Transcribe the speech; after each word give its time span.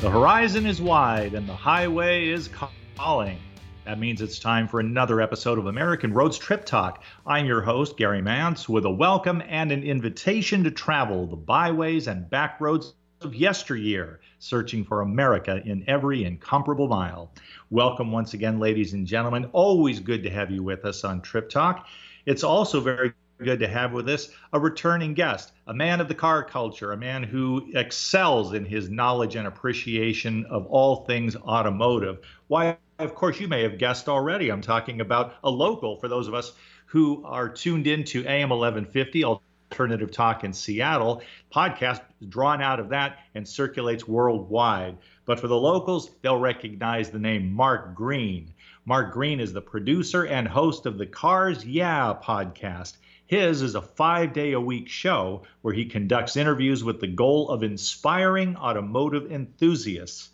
The 0.00 0.08
horizon 0.08 0.64
is 0.64 0.80
wide 0.80 1.34
and 1.34 1.46
the 1.46 1.54
highway 1.54 2.28
is 2.28 2.48
calling. 2.96 3.38
That 3.84 3.98
means 3.98 4.22
it's 4.22 4.38
time 4.38 4.66
for 4.66 4.80
another 4.80 5.20
episode 5.20 5.58
of 5.58 5.66
American 5.66 6.14
Roads 6.14 6.38
Trip 6.38 6.64
Talk. 6.64 7.04
I'm 7.26 7.44
your 7.44 7.60
host, 7.60 7.98
Gary 7.98 8.22
Mance, 8.22 8.66
with 8.66 8.86
a 8.86 8.90
welcome 8.90 9.42
and 9.46 9.70
an 9.70 9.82
invitation 9.82 10.64
to 10.64 10.70
travel 10.70 11.26
the 11.26 11.36
byways 11.36 12.06
and 12.06 12.30
back 12.30 12.62
roads 12.62 12.94
of 13.20 13.34
yesteryear, 13.34 14.20
searching 14.38 14.86
for 14.86 15.02
America 15.02 15.60
in 15.66 15.84
every 15.86 16.24
incomparable 16.24 16.88
mile. 16.88 17.30
Welcome 17.68 18.10
once 18.10 18.32
again, 18.32 18.58
ladies 18.58 18.94
and 18.94 19.06
gentlemen. 19.06 19.50
Always 19.52 20.00
good 20.00 20.22
to 20.22 20.30
have 20.30 20.50
you 20.50 20.62
with 20.62 20.86
us 20.86 21.04
on 21.04 21.20
Trip 21.20 21.50
Talk. 21.50 21.86
It's 22.24 22.42
also 22.42 22.80
very 22.80 23.12
good 23.42 23.60
to 23.60 23.68
have 23.68 23.92
with 23.92 24.08
us 24.08 24.30
a 24.52 24.60
returning 24.60 25.14
guest, 25.14 25.52
a 25.66 25.74
man 25.74 26.00
of 26.00 26.08
the 26.08 26.14
car 26.14 26.44
culture, 26.44 26.92
a 26.92 26.96
man 26.96 27.22
who 27.22 27.70
excels 27.74 28.52
in 28.52 28.64
his 28.64 28.90
knowledge 28.90 29.36
and 29.36 29.46
appreciation 29.46 30.44
of 30.46 30.66
all 30.66 31.04
things 31.04 31.36
automotive. 31.36 32.18
Why, 32.48 32.76
of 32.98 33.14
course, 33.14 33.40
you 33.40 33.48
may 33.48 33.62
have 33.62 33.78
guessed 33.78 34.08
already. 34.08 34.50
I'm 34.50 34.60
talking 34.60 35.00
about 35.00 35.34
a 35.42 35.50
local 35.50 35.96
for 35.96 36.08
those 36.08 36.28
of 36.28 36.34
us 36.34 36.52
who 36.86 37.24
are 37.24 37.48
tuned 37.48 37.86
into 37.86 38.26
AM 38.26 38.50
1150. 38.50 39.24
Alternative 39.24 40.10
Talk 40.10 40.42
in 40.42 40.52
Seattle. 40.52 41.22
Podcast 41.54 42.00
drawn 42.28 42.60
out 42.60 42.80
of 42.80 42.88
that 42.88 43.20
and 43.36 43.46
circulates 43.46 44.06
worldwide. 44.06 44.98
But 45.24 45.38
for 45.38 45.46
the 45.46 45.56
locals, 45.56 46.10
they'll 46.22 46.40
recognize 46.40 47.10
the 47.10 47.20
name 47.20 47.52
Mark 47.52 47.94
Greene. 47.94 48.52
Mark 48.84 49.12
Greene 49.12 49.38
is 49.38 49.52
the 49.52 49.60
producer 49.60 50.26
and 50.26 50.48
host 50.48 50.86
of 50.86 50.98
the 50.98 51.06
Cars 51.06 51.64
Yeah 51.64 52.14
podcast. 52.20 52.96
His 53.30 53.62
is 53.62 53.76
a 53.76 53.80
five 53.80 54.32
day 54.32 54.50
a 54.54 54.60
week 54.60 54.88
show 54.88 55.42
where 55.62 55.72
he 55.72 55.84
conducts 55.84 56.36
interviews 56.36 56.82
with 56.82 56.98
the 56.98 57.06
goal 57.06 57.48
of 57.48 57.62
inspiring 57.62 58.56
automotive 58.56 59.30
enthusiasts. 59.30 60.30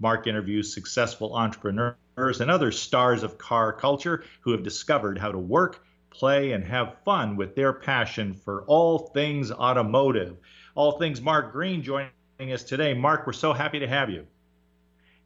Mark 0.00 0.26
interviews 0.26 0.72
successful 0.72 1.36
entrepreneurs 1.36 1.98
and 2.16 2.50
other 2.50 2.72
stars 2.72 3.22
of 3.22 3.36
car 3.36 3.74
culture 3.74 4.24
who 4.40 4.52
have 4.52 4.62
discovered 4.62 5.18
how 5.18 5.30
to 5.30 5.38
work, 5.38 5.84
play, 6.08 6.52
and 6.52 6.64
have 6.64 6.96
fun 7.04 7.36
with 7.36 7.54
their 7.54 7.74
passion 7.74 8.32
for 8.32 8.62
all 8.62 8.98
things 8.98 9.52
automotive. 9.52 10.38
All 10.74 10.92
things 10.92 11.20
Mark 11.20 11.52
Greene 11.52 11.82
joining 11.82 12.10
us 12.40 12.64
today. 12.64 12.94
Mark, 12.94 13.26
we're 13.26 13.34
so 13.34 13.52
happy 13.52 13.80
to 13.80 13.86
have 13.86 14.08
you. 14.08 14.26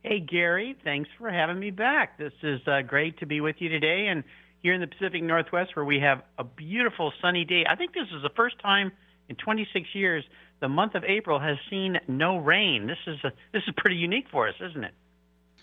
Hey, 0.02 0.18
Gary, 0.18 0.76
thanks 0.82 1.08
for 1.16 1.30
having 1.30 1.60
me 1.60 1.70
back. 1.70 2.18
This 2.18 2.32
is 2.42 2.60
uh, 2.66 2.82
great 2.82 3.20
to 3.20 3.26
be 3.26 3.40
with 3.40 3.54
you 3.60 3.68
today. 3.68 4.08
And 4.08 4.24
here 4.62 4.74
in 4.74 4.80
the 4.80 4.86
Pacific 4.86 5.22
Northwest 5.22 5.74
where 5.74 5.84
we 5.84 5.98
have 6.00 6.22
a 6.38 6.44
beautiful 6.44 7.12
sunny 7.20 7.44
day. 7.44 7.64
I 7.68 7.76
think 7.76 7.92
this 7.92 8.08
is 8.14 8.22
the 8.22 8.30
first 8.30 8.58
time 8.60 8.92
in 9.28 9.36
26 9.36 9.88
years 9.94 10.24
the 10.60 10.68
month 10.68 10.94
of 10.94 11.02
April 11.04 11.40
has 11.40 11.56
seen 11.68 11.98
no 12.06 12.36
rain. 12.36 12.86
This 12.86 12.98
is 13.06 13.18
a, 13.24 13.32
this 13.52 13.62
is 13.66 13.74
pretty 13.76 13.96
unique 13.96 14.26
for 14.30 14.48
us, 14.48 14.54
isn't 14.60 14.84
it? 14.84 14.92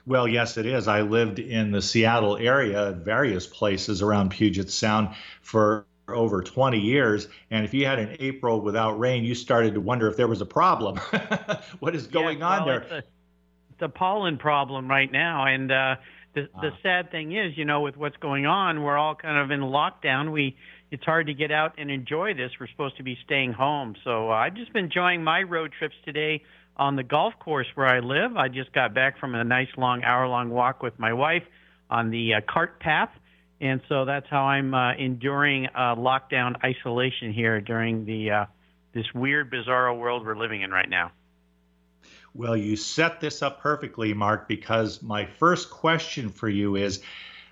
Well, 0.05 0.27
yes, 0.27 0.58
it 0.58 0.66
is. 0.66 0.88
I 0.88 1.02
lived 1.02 1.39
in 1.39 1.72
the 1.72 1.81
Seattle 1.81 2.36
area, 2.38 2.92
various 2.92 3.47
places 3.47 4.02
around 4.02 4.31
Puget 4.31 4.70
Sound 4.70 5.16
for 5.42 5.86
over 6.08 6.42
20 6.42 6.80
years. 6.80 7.27
And 7.52 7.64
if 7.64 7.73
you 7.73 7.86
had 7.86 8.00
an 8.00 8.17
April 8.20 8.59
without 8.61 9.00
rain, 9.00 9.23
you 9.23 9.36
started 9.36 9.75
to 9.75 9.81
wonder 9.81 10.08
if 10.08 10.17
there 10.17 10.27
was 10.27 10.42
a 10.42 10.45
problem. 10.45 10.97
what 11.80 11.95
is 11.95 12.08
going 12.08 12.39
yeah, 12.39 12.47
on 12.47 12.67
there? 12.67 12.81
It's 12.81 12.92
a, 12.92 12.97
it's 12.97 13.81
a 13.81 13.89
pollen 13.89 14.38
problem 14.38 14.89
right 14.89 15.11
now. 15.11 15.45
And 15.45 15.72
uh, 15.72 15.95
the 16.33 16.49
the 16.61 16.72
ah. 16.72 16.77
sad 16.83 17.11
thing 17.11 17.35
is, 17.35 17.58
you 17.58 17.66
know, 17.66 17.81
with 17.81 17.97
what's 17.97 18.17
going 18.17 18.45
on, 18.45 18.83
we're 18.83 18.97
all 18.97 19.16
kind 19.16 19.38
of 19.38 19.52
in 19.52 19.61
lockdown. 19.61 20.31
We 20.31 20.55
it's 20.91 21.03
hard 21.03 21.27
to 21.27 21.33
get 21.33 21.52
out 21.52 21.75
and 21.77 21.91
enjoy 21.91 22.33
this. 22.33 22.52
We're 22.59 22.67
supposed 22.67 22.97
to 22.97 23.03
be 23.03 23.17
staying 23.25 23.53
home. 23.53 23.95
So 24.03 24.30
uh, 24.30 24.33
I've 24.33 24.55
just 24.55 24.73
been 24.73 24.86
enjoying 24.86 25.23
my 25.23 25.41
road 25.44 25.71
trips 25.77 25.95
today 26.03 26.44
on 26.77 26.95
the 26.95 27.03
golf 27.03 27.33
course 27.39 27.67
where 27.75 27.88
I 27.88 27.99
live. 27.99 28.38
I 28.38 28.47
just 28.47 28.73
got 28.73 28.94
back 28.94 29.19
from 29.19 29.36
a 29.36 29.44
nice 29.44 29.67
long 29.77 30.03
hour 30.03 30.27
long 30.27 30.49
walk 30.49 30.81
with 30.81 30.97
my 30.97 31.13
wife 31.13 31.44
on 31.89 32.09
the 32.09 32.36
uh, 32.36 32.41
cart 32.52 32.80
path. 32.80 33.09
And 33.61 33.81
so 33.89 34.05
that's 34.05 34.27
how 34.30 34.43
I'm 34.43 34.73
uh, 34.73 34.93
enduring 34.95 35.67
uh, 35.67 35.95
lockdown 35.95 36.55
isolation 36.64 37.33
here 37.33 37.59
during 37.59 38.05
the 38.05 38.32
uh, 38.32 38.45
this 38.93 39.05
weird, 39.14 39.52
bizarre 39.52 39.93
world 39.93 40.26
we're 40.26 40.37
living 40.37 40.61
in 40.61 40.71
right 40.71 40.89
now. 40.89 41.11
Well, 42.33 42.55
you 42.55 42.75
set 42.75 43.19
this 43.19 43.41
up 43.41 43.61
perfectly, 43.61 44.13
Mark, 44.13 44.47
because 44.47 45.01
my 45.01 45.25
first 45.25 45.69
question 45.69 46.29
for 46.29 46.47
you 46.47 46.75
is 46.75 47.01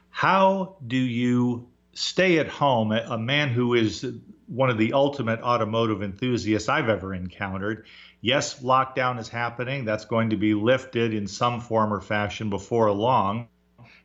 how 0.09 0.77
do 0.85 0.97
you 0.97 1.67
stay 1.93 2.39
at 2.39 2.47
home? 2.47 2.91
A 2.91 3.17
man 3.17 3.49
who 3.49 3.73
is 3.73 4.05
one 4.47 4.69
of 4.69 4.77
the 4.77 4.93
ultimate 4.93 5.41
automotive 5.41 6.01
enthusiasts 6.03 6.69
I've 6.69 6.89
ever 6.89 7.13
encountered. 7.13 7.85
Yes, 8.21 8.61
lockdown 8.61 9.19
is 9.19 9.27
happening. 9.27 9.83
That's 9.83 10.05
going 10.05 10.29
to 10.29 10.37
be 10.37 10.53
lifted 10.53 11.13
in 11.13 11.27
some 11.27 11.59
form 11.59 11.93
or 11.93 12.01
fashion 12.01 12.49
before 12.49 12.91
long 12.91 13.47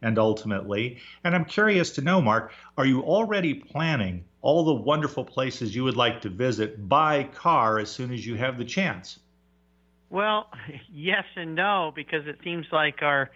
and 0.02 0.18
ultimately. 0.18 0.98
And 1.22 1.34
I'm 1.34 1.44
curious 1.44 1.92
to 1.92 2.02
know, 2.02 2.20
Mark, 2.20 2.52
are 2.76 2.86
you 2.86 3.02
already 3.02 3.54
planning 3.54 4.24
all 4.40 4.64
the 4.64 4.74
wonderful 4.74 5.24
places 5.24 5.74
you 5.74 5.84
would 5.84 5.96
like 5.96 6.22
to 6.22 6.28
visit 6.28 6.88
by 6.88 7.24
car 7.24 7.78
as 7.78 7.90
soon 7.90 8.12
as 8.12 8.26
you 8.26 8.34
have 8.36 8.58
the 8.58 8.64
chance? 8.64 9.18
Well, 10.12 10.48
yes 10.92 11.24
and 11.34 11.56
no, 11.56 11.90
because 11.94 12.26
it 12.26 12.38
seems 12.44 12.66
like 12.70 13.02
our 13.02 13.30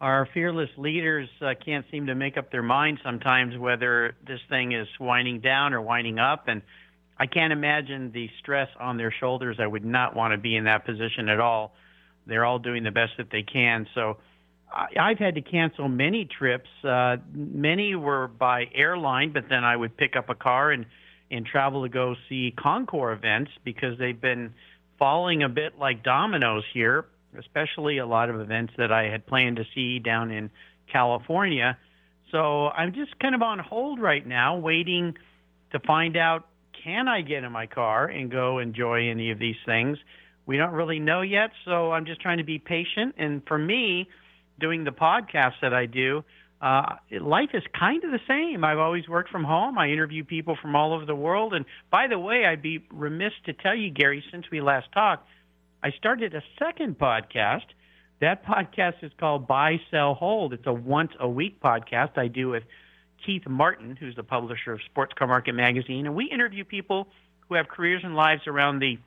our 0.00 0.28
fearless 0.34 0.70
leaders 0.76 1.28
uh, 1.40 1.52
can't 1.64 1.86
seem 1.92 2.06
to 2.06 2.16
make 2.16 2.36
up 2.36 2.50
their 2.50 2.62
mind 2.62 2.98
sometimes 3.04 3.56
whether 3.56 4.16
this 4.26 4.40
thing 4.48 4.72
is 4.72 4.88
winding 4.98 5.38
down 5.38 5.74
or 5.74 5.80
winding 5.80 6.18
up, 6.18 6.48
and 6.48 6.62
I 7.18 7.26
can't 7.26 7.52
imagine 7.52 8.10
the 8.10 8.28
stress 8.40 8.68
on 8.80 8.96
their 8.96 9.12
shoulders. 9.20 9.58
I 9.60 9.66
would 9.68 9.84
not 9.84 10.16
want 10.16 10.32
to 10.32 10.38
be 10.38 10.56
in 10.56 10.64
that 10.64 10.84
position 10.84 11.28
at 11.28 11.38
all. 11.38 11.74
They're 12.26 12.44
all 12.44 12.58
doing 12.58 12.82
the 12.82 12.90
best 12.90 13.12
that 13.18 13.30
they 13.30 13.42
can, 13.42 13.86
so. 13.94 14.16
I've 14.74 15.18
had 15.18 15.34
to 15.34 15.42
cancel 15.42 15.86
many 15.86 16.24
trips. 16.24 16.70
Uh, 16.82 17.18
many 17.34 17.94
were 17.94 18.26
by 18.26 18.70
airline, 18.74 19.34
but 19.34 19.50
then 19.50 19.64
I 19.64 19.76
would 19.76 19.98
pick 19.98 20.16
up 20.16 20.30
a 20.30 20.34
car 20.34 20.70
and 20.70 20.86
and 21.30 21.44
travel 21.44 21.82
to 21.82 21.90
go 21.90 22.14
see 22.26 22.54
Concours 22.56 23.18
events 23.18 23.50
because 23.64 23.98
they've 23.98 24.18
been 24.18 24.54
falling 25.02 25.42
a 25.42 25.48
bit 25.48 25.80
like 25.80 26.04
dominoes 26.04 26.62
here, 26.72 27.06
especially 27.36 27.98
a 27.98 28.06
lot 28.06 28.30
of 28.30 28.40
events 28.40 28.72
that 28.78 28.92
I 28.92 29.10
had 29.10 29.26
planned 29.26 29.56
to 29.56 29.64
see 29.74 29.98
down 29.98 30.30
in 30.30 30.48
California. 30.92 31.76
So 32.30 32.68
I'm 32.68 32.94
just 32.94 33.18
kind 33.18 33.34
of 33.34 33.42
on 33.42 33.58
hold 33.58 33.98
right 33.98 34.24
now, 34.24 34.58
waiting 34.58 35.16
to 35.72 35.80
find 35.80 36.16
out 36.16 36.46
can 36.84 37.08
I 37.08 37.22
get 37.22 37.42
in 37.42 37.50
my 37.50 37.66
car 37.66 38.06
and 38.06 38.30
go 38.30 38.60
enjoy 38.60 39.10
any 39.10 39.32
of 39.32 39.40
these 39.40 39.56
things. 39.66 39.98
We 40.46 40.56
don't 40.56 40.72
really 40.72 41.00
know 41.00 41.22
yet, 41.22 41.50
so 41.64 41.90
I'm 41.90 42.06
just 42.06 42.20
trying 42.20 42.38
to 42.38 42.44
be 42.44 42.60
patient. 42.60 43.16
And 43.18 43.42
for 43.48 43.58
me, 43.58 44.08
doing 44.60 44.84
the 44.84 44.92
podcast 44.92 45.54
that 45.62 45.74
I 45.74 45.86
do, 45.86 46.22
uh, 46.62 46.94
life 47.20 47.50
is 47.54 47.64
kind 47.76 48.04
of 48.04 48.12
the 48.12 48.20
same. 48.28 48.62
I've 48.62 48.78
always 48.78 49.08
worked 49.08 49.30
from 49.30 49.42
home. 49.42 49.76
I 49.78 49.88
interview 49.88 50.22
people 50.22 50.56
from 50.62 50.76
all 50.76 50.94
over 50.94 51.04
the 51.04 51.14
world. 51.14 51.54
And 51.54 51.64
by 51.90 52.06
the 52.06 52.18
way, 52.18 52.46
I'd 52.46 52.62
be 52.62 52.84
remiss 52.92 53.32
to 53.46 53.52
tell 53.52 53.74
you, 53.74 53.90
Gary, 53.90 54.22
since 54.30 54.46
we 54.50 54.60
last 54.60 54.86
talked, 54.92 55.26
I 55.82 55.90
started 55.90 56.34
a 56.34 56.42
second 56.60 56.98
podcast. 57.00 57.66
That 58.20 58.46
podcast 58.46 59.02
is 59.02 59.10
called 59.18 59.48
Buy, 59.48 59.80
Sell, 59.90 60.14
Hold. 60.14 60.52
It's 60.52 60.66
a 60.66 60.72
once 60.72 61.10
a 61.18 61.28
week 61.28 61.60
podcast 61.60 62.16
I 62.16 62.28
do 62.28 62.50
with 62.50 62.62
Keith 63.26 63.48
Martin, 63.48 63.96
who's 63.96 64.14
the 64.14 64.22
publisher 64.22 64.72
of 64.72 64.80
Sports 64.84 65.14
Car 65.18 65.26
Market 65.26 65.54
Magazine. 65.54 66.06
And 66.06 66.14
we 66.14 66.30
interview 66.30 66.64
people 66.64 67.08
who 67.48 67.56
have 67.56 67.66
careers 67.66 68.02
and 68.04 68.14
lives 68.14 68.42
around 68.46 68.78
the 68.78 68.98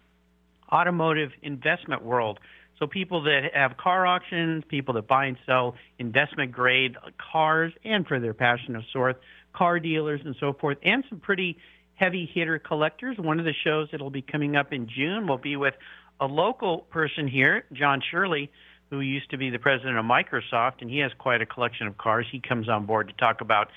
automotive 0.70 1.30
investment 1.42 2.04
world. 2.04 2.38
So 2.80 2.88
people 2.88 3.24
that 3.24 3.52
have 3.53 3.78
car 3.78 4.06
auctions, 4.06 4.63
people 4.68 4.96
that 4.96 5.08
buy 5.08 5.25
and 5.25 5.38
sell 5.46 5.75
investment 5.97 6.52
grade 6.52 6.97
cars, 7.31 7.74
and 7.84 8.06
for 8.06 8.19
their 8.19 8.34
passion 8.34 8.75
of 8.75 8.84
sort, 8.91 9.22
car 9.53 9.80
dealers 9.80 10.22
and 10.25 10.36
so 10.40 10.53
forth, 10.53 10.78
and 10.84 11.03
some 11.09 11.19
pretty 11.19 11.58
heavy 11.96 12.30
hitter 12.34 12.59
collectors. 12.59 13.18
One 13.18 13.40
of 13.40 13.46
the 13.46 13.53
shows 13.64 13.88
that'll 13.91 14.09
be 14.09 14.22
coming 14.22 14.58
up 14.58 14.74
in 14.74 14.88
June 14.88 15.28
will 15.28 15.38
be 15.38 15.56
with 15.56 15.75
a 16.19 16.25
local 16.25 16.80
person 16.80 17.28
here, 17.28 17.64
Jon 17.72 18.02
Shirley, 18.12 18.52
who 18.90 19.00
used 19.00 19.29
to 19.32 19.38
be 19.38 19.50
the 19.50 19.59
president 19.59 19.97
of 19.97 20.05
Microsoft, 20.05 20.82
and 20.82 20.90
he 20.90 21.00
has 21.00 21.11
quite 21.17 21.41
a 21.41 21.46
collection 21.46 21.88
of 21.88 21.97
cars. 21.97 22.26
He 22.29 22.41
comes 22.41 22.67
on 22.67 22.85
board 22.85 23.08
to 23.08 23.14
talk 23.14 23.40
about 23.40 23.70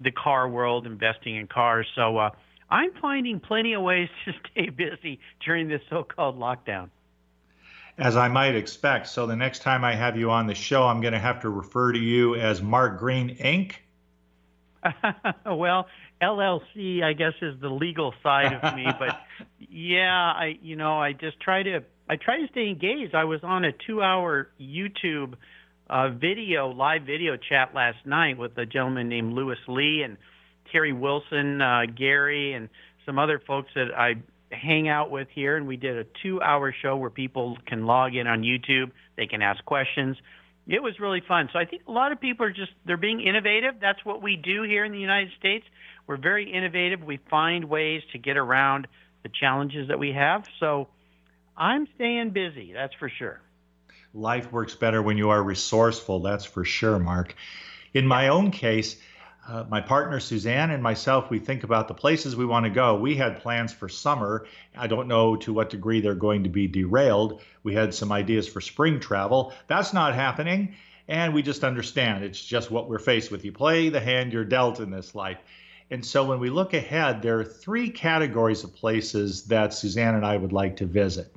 the 0.00 0.10
car 0.10 0.48
world, 0.48 0.86
investing 0.86 1.36
in 1.36 1.46
cars. 1.46 1.86
So 1.94 2.16
uh, 2.16 2.30
I'm 2.70 2.92
finding 3.00 3.40
plenty 3.40 3.74
of 3.74 3.82
ways 3.82 4.08
to 4.24 4.32
stay 4.50 4.70
busy 4.70 5.20
during 5.44 5.68
this 5.68 5.82
so-called 5.90 6.38
lockdown 6.38 6.88
as 7.98 8.16
I 8.16 8.28
might 8.28 8.54
expect. 8.54 9.08
So 9.08 9.26
the 9.26 9.36
next 9.36 9.62
time 9.62 9.84
I 9.84 9.94
have 9.94 10.16
you 10.16 10.30
on 10.30 10.46
the 10.46 10.54
show, 10.54 10.84
I'm 10.84 11.00
going 11.00 11.14
to 11.14 11.18
have 11.18 11.40
to 11.42 11.48
refer 11.48 11.92
to 11.92 11.98
you 11.98 12.34
as 12.34 12.60
Mark 12.60 12.98
Greene 12.98 13.36
Inc. 13.36 13.74
well, 15.46 15.86
LLC, 16.20 17.02
I 17.02 17.12
guess, 17.14 17.32
is 17.40 17.58
the 17.60 17.68
legal 17.68 18.14
side 18.22 18.52
of 18.52 18.76
me, 18.76 18.86
but 18.98 19.20
yeah, 19.70 20.32
I, 20.32 20.58
you 20.62 20.76
know, 20.76 20.98
I 20.98 21.12
just 21.12 21.40
try 21.40 21.62
to, 21.62 21.82
I 22.08 22.16
try 22.16 22.40
to 22.40 22.48
stay 22.48 22.68
engaged. 22.68 23.14
I 23.14 23.24
was 23.24 23.40
on 23.42 23.64
a 23.64 23.72
two-hour 23.72 24.50
YouTube 24.60 25.34
uh, 25.88 26.10
video, 26.10 26.68
live 26.68 27.02
video 27.02 27.36
chat 27.36 27.74
last 27.74 28.04
night 28.04 28.38
with 28.38 28.56
a 28.58 28.66
gentleman 28.66 29.08
named 29.08 29.32
Lewis 29.32 29.58
Lee 29.68 30.02
and 30.02 30.16
Terry 30.70 30.92
Wilson, 30.92 31.62
uh, 31.62 31.82
Gary, 31.94 32.52
and 32.52 32.68
some 33.04 33.18
other 33.18 33.40
folks 33.46 33.70
that 33.74 33.88
I 33.96 34.16
hang 34.50 34.88
out 34.88 35.10
with 35.10 35.28
here, 35.34 35.56
and 35.56 35.66
we 35.66 35.76
did 35.76 35.96
a 35.96 36.04
two-hour 36.22 36.74
show 36.82 36.96
where 36.96 37.10
people 37.10 37.58
can 37.66 37.86
log 37.86 38.14
in 38.14 38.26
on 38.26 38.42
YouTube. 38.42 38.90
They 39.16 39.26
can 39.26 39.42
ask 39.42 39.64
questions. 39.64 40.16
It 40.66 40.82
was 40.82 40.98
really 40.98 41.22
fun. 41.26 41.48
So 41.52 41.58
I 41.58 41.64
think 41.64 41.82
a 41.86 41.92
lot 41.92 42.12
of 42.12 42.20
people 42.20 42.46
are 42.46 42.52
just 42.52 42.72
they're 42.84 42.96
being 42.96 43.20
innovative. 43.20 43.74
That's 43.80 44.04
what 44.04 44.22
we 44.22 44.36
do 44.36 44.62
here 44.62 44.84
in 44.84 44.92
the 44.92 44.98
United 44.98 45.30
States. 45.38 45.64
We're 46.06 46.16
very 46.16 46.52
innovative. 46.52 47.02
We 47.02 47.18
find 47.30 47.64
ways 47.66 48.02
to 48.12 48.18
get 48.18 48.36
around 48.36 48.88
the 49.22 49.28
challenges 49.28 49.88
that 49.88 49.98
we 49.98 50.12
have. 50.12 50.44
So 50.58 50.88
I'm 51.56 51.86
staying 51.94 52.30
busy. 52.30 52.72
That's 52.72 52.94
for 52.94 53.08
sure. 53.08 53.40
Life 54.12 54.50
works 54.50 54.74
better 54.74 55.02
when 55.02 55.18
you 55.18 55.30
are 55.30 55.42
resourceful. 55.42 56.20
That's 56.20 56.44
for 56.44 56.64
sure, 56.64 56.98
Mark. 56.98 57.34
In 57.94 58.06
my 58.06 58.28
own 58.28 58.50
case, 58.50 58.96
uh, 59.48 59.64
my 59.68 59.80
partner 59.80 60.18
Suzanne 60.18 60.70
and 60.70 60.82
myself, 60.82 61.30
we 61.30 61.38
think 61.38 61.62
about 61.62 61.88
the 61.88 61.94
places 61.94 62.34
we 62.34 62.46
want 62.46 62.64
to 62.64 62.70
go. 62.70 62.96
We 62.96 63.14
had 63.14 63.40
plans 63.40 63.72
for 63.72 63.88
summer. 63.88 64.46
I 64.76 64.86
don't 64.88 65.08
know 65.08 65.36
to 65.36 65.52
what 65.52 65.70
degree 65.70 66.00
they're 66.00 66.14
going 66.14 66.44
to 66.44 66.48
be 66.48 66.66
derailed. 66.66 67.40
We 67.62 67.74
had 67.74 67.94
some 67.94 68.10
ideas 68.10 68.48
for 68.48 68.60
spring 68.60 68.98
travel. 68.98 69.52
That's 69.68 69.92
not 69.92 70.14
happening. 70.14 70.74
And 71.08 71.32
we 71.32 71.42
just 71.42 71.62
understand 71.62 72.24
it's 72.24 72.44
just 72.44 72.70
what 72.70 72.88
we're 72.88 72.98
faced 72.98 73.30
with. 73.30 73.44
You 73.44 73.52
play 73.52 73.88
the 73.88 74.00
hand 74.00 74.32
you're 74.32 74.44
dealt 74.44 74.80
in 74.80 74.90
this 74.90 75.14
life. 75.14 75.38
And 75.90 76.04
so 76.04 76.24
when 76.24 76.40
we 76.40 76.50
look 76.50 76.74
ahead, 76.74 77.22
there 77.22 77.38
are 77.38 77.44
three 77.44 77.90
categories 77.90 78.64
of 78.64 78.74
places 78.74 79.44
that 79.44 79.72
Suzanne 79.72 80.16
and 80.16 80.26
I 80.26 80.36
would 80.36 80.52
like 80.52 80.76
to 80.78 80.86
visit. 80.86 81.32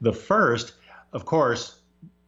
The 0.00 0.12
first, 0.12 0.74
of 1.12 1.24
course, 1.24 1.80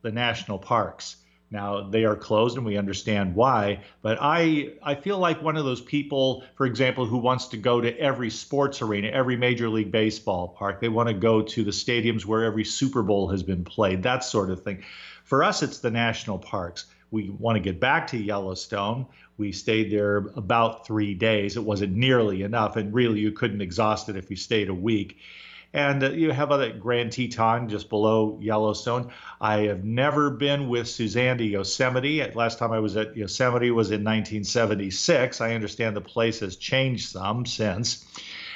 the 0.03 0.11
national 0.11 0.59
parks. 0.59 1.17
Now 1.53 1.89
they 1.89 2.05
are 2.05 2.15
closed 2.15 2.57
and 2.57 2.65
we 2.65 2.77
understand 2.77 3.35
why, 3.35 3.81
but 4.03 4.19
I 4.21 4.75
I 4.83 4.95
feel 4.95 5.19
like 5.19 5.43
one 5.43 5.57
of 5.57 5.65
those 5.65 5.81
people, 5.81 6.45
for 6.55 6.65
example, 6.65 7.07
who 7.07 7.19
wants 7.19 7.49
to 7.49 7.57
go 7.57 7.81
to 7.81 7.99
every 7.99 8.31
sports 8.31 8.83
arena, 8.83 9.09
every 9.09 9.37
major 9.37 9.69
league 9.69 9.91
baseball 9.91 10.49
park. 10.49 10.81
They 10.81 10.89
want 10.89 11.09
to 11.09 11.15
go 11.15 11.43
to 11.43 11.65
the 11.65 11.73
stadiums 11.73 12.25
where 12.25 12.45
every 12.45 12.65
Super 12.65 13.03
Bowl 13.03 13.29
has 13.31 13.43
been 13.43 13.65
played, 13.65 14.05
that 14.05 14.23
sort 14.23 14.51
of 14.51 14.63
thing. 14.63 14.85
For 15.25 15.43
us 15.43 15.63
it's 15.65 15.79
the 15.79 15.91
national 15.91 16.39
parks. 16.39 16.87
We 17.11 17.31
want 17.31 17.57
to 17.57 17.61
get 17.61 17.81
back 17.81 18.07
to 18.09 18.17
Yellowstone. 18.17 19.07
We 19.37 19.51
stayed 19.51 19.91
there 19.91 20.19
about 20.37 20.87
3 20.87 21.15
days. 21.15 21.57
It 21.57 21.65
wasn't 21.65 21.97
nearly 21.97 22.43
enough 22.43 22.77
and 22.77 22.95
really 22.95 23.19
you 23.19 23.33
couldn't 23.33 23.61
exhaust 23.61 24.09
it 24.09 24.17
if 24.17 24.31
you 24.31 24.37
stayed 24.37 24.69
a 24.69 24.75
week 24.75 25.19
and 25.73 26.03
uh, 26.03 26.11
you 26.11 26.33
have 26.33 26.51
other 26.51 26.73
Grand 26.73 27.13
Teton 27.13 27.69
just 27.69 27.89
below 27.89 28.39
Yellowstone. 28.41 29.13
I 29.41 29.63
have 29.63 29.85
never 29.85 30.31
been 30.31 30.69
with 30.69 30.89
Suzanne 30.89 31.39
to 31.39 31.45
Yosemite. 31.45 32.25
Last 32.35 32.59
time 32.59 32.73
I 32.73 32.81
was 32.81 32.97
at 32.97 33.17
Yosemite 33.17 33.71
was 33.71 33.89
in 33.89 34.03
1976. 34.03 35.41
I 35.41 35.55
understand 35.55 35.97
the 35.97 36.01
place 36.01 36.41
has 36.41 36.57
changed 36.57 37.11
some 37.11 37.47
since. 37.47 38.05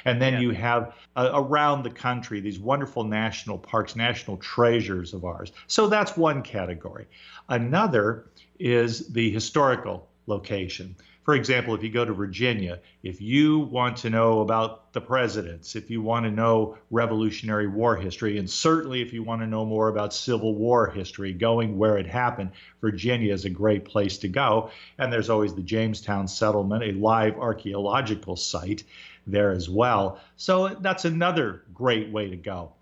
And 0.03 0.21
then 0.21 0.33
yeah. 0.33 0.39
you 0.39 0.51
have 0.51 0.93
uh, 1.15 1.31
around 1.33 1.83
the 1.83 1.89
country 1.89 2.39
these 2.39 2.59
wonderful 2.59 3.03
national 3.03 3.57
parks, 3.57 3.95
national 3.95 4.37
treasures 4.37 5.13
of 5.13 5.25
ours. 5.25 5.51
So 5.67 5.87
that's 5.87 6.15
one 6.15 6.43
category. 6.43 7.07
Another 7.49 8.27
is 8.59 9.07
the 9.07 9.31
historical 9.31 10.07
location. 10.27 10.95
For 11.25 11.33
example, 11.33 11.73
if 11.73 11.81
you 11.81 11.89
go 11.89 12.05
to 12.05 12.13
Virginia, 12.13 12.81
if 13.01 13.19
you 13.19 13.57
want 13.57 13.97
to 13.97 14.11
know 14.11 14.41
about 14.41 14.93
the 14.93 15.01
presidents, 15.01 15.75
if 15.75 15.89
you 15.89 15.99
want 15.99 16.25
to 16.25 16.31
know 16.31 16.77
Revolutionary 16.91 17.67
War 17.67 17.95
history, 17.95 18.37
and 18.37 18.47
certainly 18.47 19.01
if 19.01 19.11
you 19.11 19.23
want 19.23 19.41
to 19.41 19.47
know 19.47 19.65
more 19.65 19.87
about 19.87 20.13
Civil 20.13 20.53
War 20.53 20.85
history, 20.87 21.33
going 21.33 21.79
where 21.79 21.97
it 21.97 22.05
happened, 22.05 22.51
Virginia 22.79 23.33
is 23.33 23.43
a 23.43 23.49
great 23.49 23.85
place 23.85 24.19
to 24.19 24.27
go. 24.27 24.69
And 24.99 25.11
there's 25.11 25.31
always 25.31 25.55
the 25.55 25.63
Jamestown 25.63 26.27
settlement, 26.27 26.83
a 26.83 26.91
live 26.91 27.39
archaeological 27.39 28.35
site 28.35 28.83
there 29.25 29.49
as 29.49 29.67
well. 29.67 30.19
So 30.37 30.67
that's 30.67 31.05
another 31.05 31.63
great 31.73 32.11
way 32.11 32.29
to 32.29 32.37
go 32.37 32.73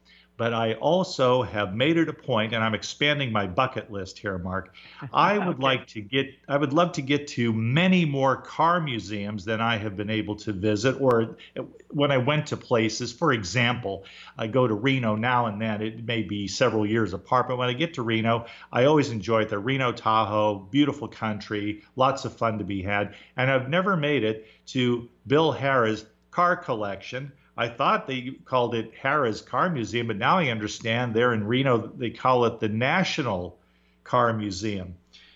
but 0.43 0.53
I 0.53 0.73
also 0.73 1.41
have 1.41 1.73
made 1.73 1.95
it 1.95 2.09
a 2.09 2.13
point, 2.13 2.53
and 2.53 2.61
I'm 2.61 2.75
expanding 2.75 3.31
my 3.31 3.47
bucket 3.47 3.89
list 3.89 4.19
here, 4.19 4.37
Mark. 4.37 4.75
I 5.13 5.37
would 5.37 5.55
okay. 5.55 5.63
like 5.63 5.87
to 5.87 6.01
get, 6.01 6.35
I 6.49 6.57
would 6.57 6.73
love 6.73 6.91
to 6.93 7.01
get 7.01 7.27
to 7.27 7.53
many 7.53 8.03
more 8.03 8.35
car 8.35 8.81
museums 8.81 9.45
than 9.45 9.61
I 9.61 9.77
have 9.77 9.95
been 9.95 10.09
able 10.09 10.35
to 10.35 10.51
visit, 10.51 10.99
or 10.99 11.37
when 11.91 12.11
I 12.11 12.17
went 12.17 12.47
to 12.47 12.57
places. 12.57 13.13
For 13.13 13.31
example, 13.31 14.03
I 14.37 14.47
go 14.47 14.67
to 14.67 14.73
Reno 14.73 15.15
now 15.15 15.45
and 15.45 15.61
then. 15.61 15.81
It 15.81 16.03
may 16.03 16.23
be 16.23 16.49
several 16.49 16.85
years 16.85 17.13
apart, 17.13 17.47
but 17.47 17.57
when 17.57 17.69
I 17.69 17.73
get 17.73 17.93
to 17.93 18.01
Reno, 18.01 18.45
I 18.69 18.83
always 18.83 19.11
enjoy 19.11 19.43
it. 19.43 19.49
The 19.49 19.59
Reno 19.59 19.93
Tahoe, 19.93 20.55
beautiful 20.55 21.07
country, 21.07 21.83
lots 21.95 22.25
of 22.25 22.35
fun 22.35 22.57
to 22.57 22.65
be 22.65 22.81
had, 22.81 23.15
and 23.37 23.49
I've 23.49 23.69
never 23.69 23.95
made 23.95 24.25
it 24.25 24.45
to 24.65 25.07
Bill 25.25 25.53
Harrah's 25.53 26.05
car 26.31 26.57
collection 26.57 27.31
I 27.55 27.67
thought 27.67 28.07
they 28.07 28.31
called 28.45 28.73
it 28.73 28.93
Harrah's 28.95 29.41
Car 29.41 29.69
Museum, 29.69 30.07
but 30.07 30.17
now 30.17 30.39
I 30.39 30.47
understand 30.47 31.13
there 31.13 31.33
in 31.33 31.45
Reno 31.45 31.87
they 31.87 32.09
call 32.09 32.45
it 32.45 32.59
the 32.59 32.69
National 32.69 33.57
Car 34.03 34.33
Museum. 34.33 34.95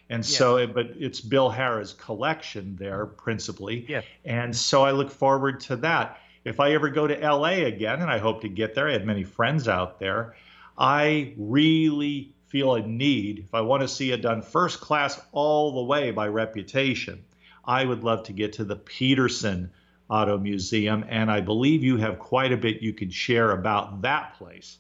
And 0.09 0.23
yes. 0.23 0.37
so, 0.37 0.65
but 0.67 0.91
it's 0.97 1.21
Bill 1.21 1.51
Harrah's 1.51 1.93
collection 1.93 2.75
there 2.79 3.05
principally. 3.05 3.85
Yes. 3.87 4.05
And 4.25 4.55
so 4.55 4.83
I 4.83 4.91
look 4.91 5.11
forward 5.11 5.59
to 5.61 5.75
that. 5.77 6.19
If 6.43 6.59
I 6.59 6.71
ever 6.71 6.89
go 6.89 7.07
to 7.07 7.15
LA 7.15 7.65
again, 7.65 8.01
and 8.01 8.09
I 8.09 8.17
hope 8.19 8.41
to 8.41 8.49
get 8.49 8.73
there, 8.73 8.87
I 8.87 8.93
have 8.93 9.03
many 9.03 9.25
friends 9.25 9.67
out 9.67 9.99
there. 9.99 10.35
I 10.77 11.33
really 11.37 12.31
feel 12.47 12.75
a 12.75 12.81
need, 12.81 13.39
if 13.39 13.53
I 13.53 13.61
want 13.61 13.81
to 13.81 13.87
see 13.87 14.11
it 14.11 14.21
done 14.21 14.41
first 14.41 14.79
class 14.79 15.19
all 15.33 15.73
the 15.73 15.83
way 15.83 16.11
by 16.11 16.27
reputation, 16.27 17.23
I 17.65 17.83
would 17.83 18.03
love 18.03 18.23
to 18.23 18.33
get 18.33 18.53
to 18.53 18.63
the 18.63 18.77
Petersen 18.77 19.71
Auto 20.09 20.37
Museum, 20.37 21.03
and 21.09 21.29
I 21.29 21.41
believe 21.41 21.83
you 21.83 21.97
have 21.97 22.19
quite 22.19 22.51
a 22.51 22.57
bit 22.57 22.81
you 22.81 22.93
could 22.93 23.13
share 23.13 23.51
about 23.51 24.01
that 24.03 24.35
place. 24.37 24.77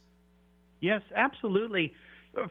Yes, 0.79 1.01
absolutely. 1.15 1.93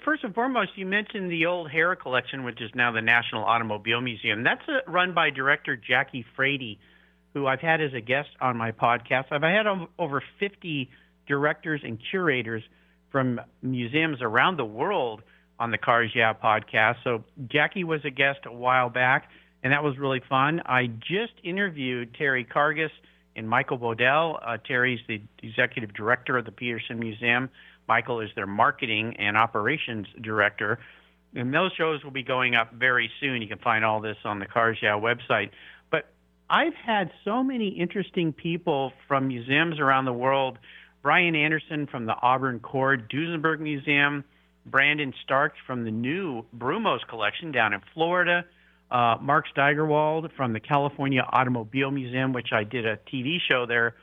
First 0.04 0.24
and 0.24 0.34
foremost, 0.34 0.70
you 0.76 0.84
mentioned 0.84 1.30
the 1.30 1.46
old 1.46 1.70
Harrah 1.70 1.98
collection, 1.98 2.44
which 2.44 2.60
is 2.60 2.70
now 2.74 2.92
the 2.92 3.00
National 3.00 3.44
Automobile 3.44 4.00
Museum. 4.00 4.42
That's 4.42 4.66
a, 4.68 4.90
run 4.90 5.14
by 5.14 5.30
director 5.30 5.76
Jackie 5.76 6.26
Frady, 6.34 6.78
who 7.34 7.46
I've 7.46 7.60
had 7.60 7.80
as 7.80 7.94
a 7.94 8.00
guest 8.00 8.30
on 8.40 8.56
my 8.56 8.72
podcast. 8.72 9.26
I've 9.30 9.42
had 9.42 9.66
over 9.98 10.22
50 10.40 10.90
directors 11.26 11.82
and 11.84 11.98
curators 12.10 12.62
from 13.10 13.40
museums 13.62 14.18
around 14.20 14.58
the 14.58 14.64
world 14.64 15.22
on 15.58 15.70
the 15.70 15.78
Cars 15.78 16.10
Yeah 16.14 16.34
podcast. 16.34 16.96
So 17.04 17.24
Jackie 17.46 17.84
was 17.84 18.04
a 18.04 18.10
guest 18.10 18.40
a 18.44 18.52
while 18.52 18.90
back 18.90 19.28
and 19.62 19.72
that 19.72 19.82
was 19.82 19.98
really 19.98 20.22
fun. 20.28 20.62
I 20.66 20.86
just 20.86 21.32
interviewed 21.42 22.14
Terry 22.14 22.44
Karges 22.44 22.90
and 23.34 23.48
Michael 23.48 23.78
Bodell. 23.78 24.38
Uh, 24.44 24.56
Terry's 24.58 25.00
the 25.08 25.20
executive 25.42 25.92
director 25.94 26.36
of 26.36 26.44
the 26.44 26.52
Petersen 26.52 26.98
Museum. 26.98 27.50
Michael 27.88 28.20
is 28.20 28.30
their 28.34 28.46
marketing 28.46 29.16
and 29.18 29.36
operations 29.36 30.06
director. 30.20 30.78
And 31.34 31.52
those 31.52 31.72
shows 31.72 32.02
will 32.02 32.10
be 32.10 32.22
going 32.22 32.54
up 32.54 32.72
very 32.72 33.10
soon. 33.20 33.42
You 33.42 33.48
can 33.48 33.58
find 33.58 33.84
all 33.84 34.00
this 34.00 34.16
on 34.24 34.38
the 34.38 34.46
Cars 34.46 34.78
Yeah 34.82 34.98
website. 34.98 35.50
But 35.90 36.06
I've 36.48 36.74
had 36.74 37.10
so 37.24 37.42
many 37.42 37.68
interesting 37.68 38.32
people 38.32 38.92
from 39.06 39.28
museums 39.28 39.78
around 39.78 40.06
the 40.06 40.12
world. 40.12 40.58
Brian 41.02 41.36
Anderson 41.36 41.86
from 41.86 42.06
the 42.06 42.16
Auburn 42.20 42.58
Cord 42.58 43.08
Duesenberg 43.10 43.60
Museum, 43.60 44.24
Brandon 44.64 45.14
Stark 45.22 45.54
from 45.66 45.84
the 45.84 45.90
new 45.90 46.44
Brumos 46.56 47.06
collection 47.06 47.52
down 47.52 47.72
in 47.72 47.80
Florida, 47.94 48.44
uh, 48.90 49.16
Mark 49.20 49.46
Steigerwald 49.48 50.30
from 50.36 50.52
the 50.52 50.60
California 50.60 51.22
Automobile 51.28 51.90
Museum, 51.90 52.32
which 52.32 52.48
I 52.52 52.64
did 52.64 52.86
a 52.86 52.98
TV 53.12 53.38
show 53.48 53.66
there 53.66 53.94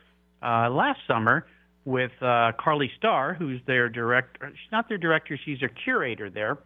uh, 0.41 0.69
last 0.69 0.99
summer 1.07 1.45
with 1.85 2.11
uh, 2.21 2.51
Carly 2.59 2.91
Starr, 2.97 3.33
who's 3.33 3.61
their 3.65 3.89
director. 3.89 4.49
She's 4.51 4.71
not 4.71 4.89
their 4.89 4.97
director; 4.97 5.37
she's 5.43 5.59
their 5.59 5.69
curator 5.69 6.29
there, 6.29 6.57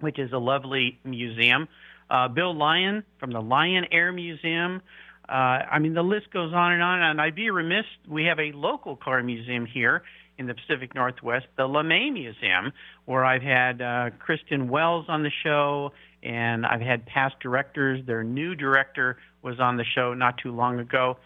which 0.00 0.18
is 0.18 0.32
a 0.32 0.38
lovely 0.38 0.98
museum. 1.04 1.68
Uh, 2.10 2.28
Bill 2.28 2.54
Lyon 2.54 3.04
from 3.18 3.32
the 3.32 3.40
Lyon 3.40 3.86
Air 3.90 4.12
Museum. 4.12 4.82
Uh, 5.28 5.32
I 5.32 5.78
mean, 5.78 5.94
the 5.94 6.02
list 6.02 6.30
goes 6.32 6.52
on 6.52 6.72
and 6.72 6.82
on. 6.82 7.00
And 7.00 7.20
I'd 7.20 7.34
be 7.34 7.50
remiss. 7.50 7.86
We 8.08 8.24
have 8.24 8.38
a 8.38 8.52
local 8.52 8.96
car 8.96 9.22
museum 9.22 9.66
here 9.66 10.02
in 10.36 10.46
the 10.46 10.54
Pacific 10.54 10.94
Northwest, 10.94 11.46
the 11.56 11.62
LeMay 11.62 12.12
Museum, 12.12 12.72
where 13.04 13.24
I've 13.24 13.42
had 13.42 13.80
uh, 13.80 14.10
Kristen 14.18 14.68
Wells 14.68 15.06
on 15.08 15.22
the 15.22 15.30
show 15.42 15.92
and 16.22 16.64
I've 16.64 16.80
had 16.80 17.06
past 17.06 17.36
directors. 17.40 18.04
Their 18.06 18.22
new 18.22 18.54
director 18.54 19.18
was 19.42 19.58
on 19.60 19.76
the 19.76 19.84
show 19.84 20.14
not 20.14 20.38
too 20.38 20.52
long 20.52 20.78
ago, 20.78 21.18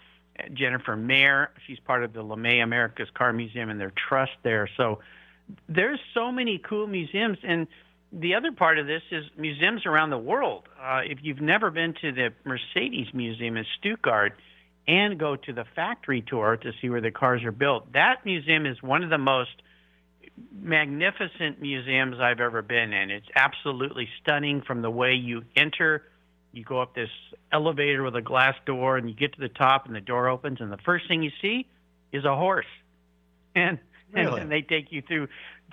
Jennifer 0.53 0.97
Mayer. 0.97 1.50
She's 1.67 1.79
part 1.81 2.05
of 2.05 2.12
the 2.12 2.23
LeMay 2.23 2.62
America's 2.62 3.09
Car 3.15 3.33
Museum 3.33 3.71
and 3.71 3.81
their 3.81 3.93
trust 4.09 4.33
there. 4.43 4.69
So 4.76 5.00
there's 5.69 6.00
so 6.15 6.33
many 6.33 6.59
cool 6.59 6.87
museums. 6.87 7.38
And 7.43 7.67
the 8.12 8.35
other 8.35 8.53
part 8.53 8.79
of 8.79 8.87
this 8.87 9.03
is 9.11 9.25
museums 9.37 9.85
around 9.87 10.11
the 10.11 10.19
world. 10.19 10.69
Uh, 10.81 11.00
if 11.05 11.19
you've 11.23 11.41
never 11.41 11.71
been 11.71 11.95
to 12.00 12.12
the 12.12 12.33
Mercedes 12.45 13.09
Museum 13.12 13.57
in 13.57 13.67
Stuttgart 13.79 14.35
and 14.88 15.19
go 15.19 15.37
to 15.37 15.53
the 15.53 15.65
factory 15.75 16.23
tour 16.23 16.57
to 16.57 16.73
see 16.81 16.88
where 16.88 17.00
the 17.00 17.11
cars 17.11 17.45
are 17.45 17.53
built, 17.53 17.93
that 17.93 18.25
museum 18.25 18.67
is 18.67 18.83
one 18.83 19.03
of 19.03 19.11
the 19.11 19.19
most 19.19 19.50
magnificent 20.52 21.61
museums 21.61 22.16
I've 22.21 22.40
ever 22.40 22.62
been 22.62 22.93
in. 22.93 23.11
It's 23.11 23.28
absolutely 23.35 24.09
stunning 24.21 24.62
from 24.62 24.83
the 24.83 24.90
way 24.90 25.14
you 25.14 25.43
enter. 25.57 26.02
You 26.52 26.64
go 26.64 26.81
up 26.81 26.95
this 26.95 27.11
elevator 27.52 28.02
with 28.02 28.16
a 28.16 28.23
glass 28.23 28.55
door 28.66 28.97
and 28.97 29.09
you 29.09 29.14
get 29.14 29.35
to 29.35 29.40
the 29.40 29.49
top 29.49 29.87
and 29.87 29.95
the 29.95 30.00
door 30.00 30.28
opens 30.28 30.61
and 30.61 30.71
the 30.73 30.78
first 30.78 31.09
thing 31.09 31.23
you 31.23 31.31
see 31.40 31.66
is 32.12 32.25
a 32.25 32.35
horse. 32.35 32.66
and 33.55 33.78
Really? 34.12 34.26
and, 34.26 34.43
and 34.43 34.50
they 34.52 34.62
take 34.62 34.93
you 34.93 35.02
through 35.02 35.28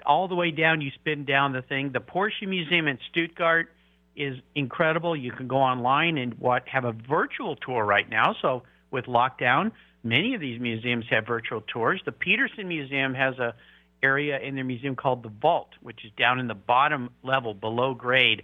all 0.05 0.27
the 0.27 0.36
way 0.36 0.51
down. 0.51 0.82
You 0.82 0.91
spin 0.96 1.25
down 1.25 1.53
the 1.53 1.62
thing. 1.62 1.91
The 1.91 2.00
Porsche 2.00 2.48
Museum 2.48 2.88
in 2.88 2.98
Stuttgart 3.12 3.70
is 4.15 4.38
incredible. 4.55 5.15
You 5.15 5.32
can 5.32 5.48
go 5.48 5.58
online 5.58 6.17
and 6.17 6.34
what 6.36 6.67
have 6.67 6.86
a 6.86 6.91
virtual 6.91 7.55
tour 7.55 7.84
right 7.84 8.10
now. 8.10 8.36
So 8.41 8.63
with 8.91 9.05
lockdown, 9.05 9.72
many 10.03 10.34
of 10.36 10.41
these 10.41 10.60
museums 10.60 11.05
have 11.10 11.25
virtual 11.25 11.62
tours. 11.62 12.01
The 12.05 12.12
Petersen 12.12 12.67
Museum 12.67 13.13
has 13.13 13.38
a 13.39 13.55
area 14.03 14.39
in 14.39 14.55
their 14.55 14.63
museum 14.63 14.95
called 14.95 15.24
the 15.24 15.29
Vault, 15.29 15.69
which 15.81 16.03
is 16.05 16.12
down 16.17 16.39
in 16.39 16.48
the 16.48 16.53
bottom 16.53 17.10
level 17.24 17.53
below 17.53 17.93
grade. 17.93 18.43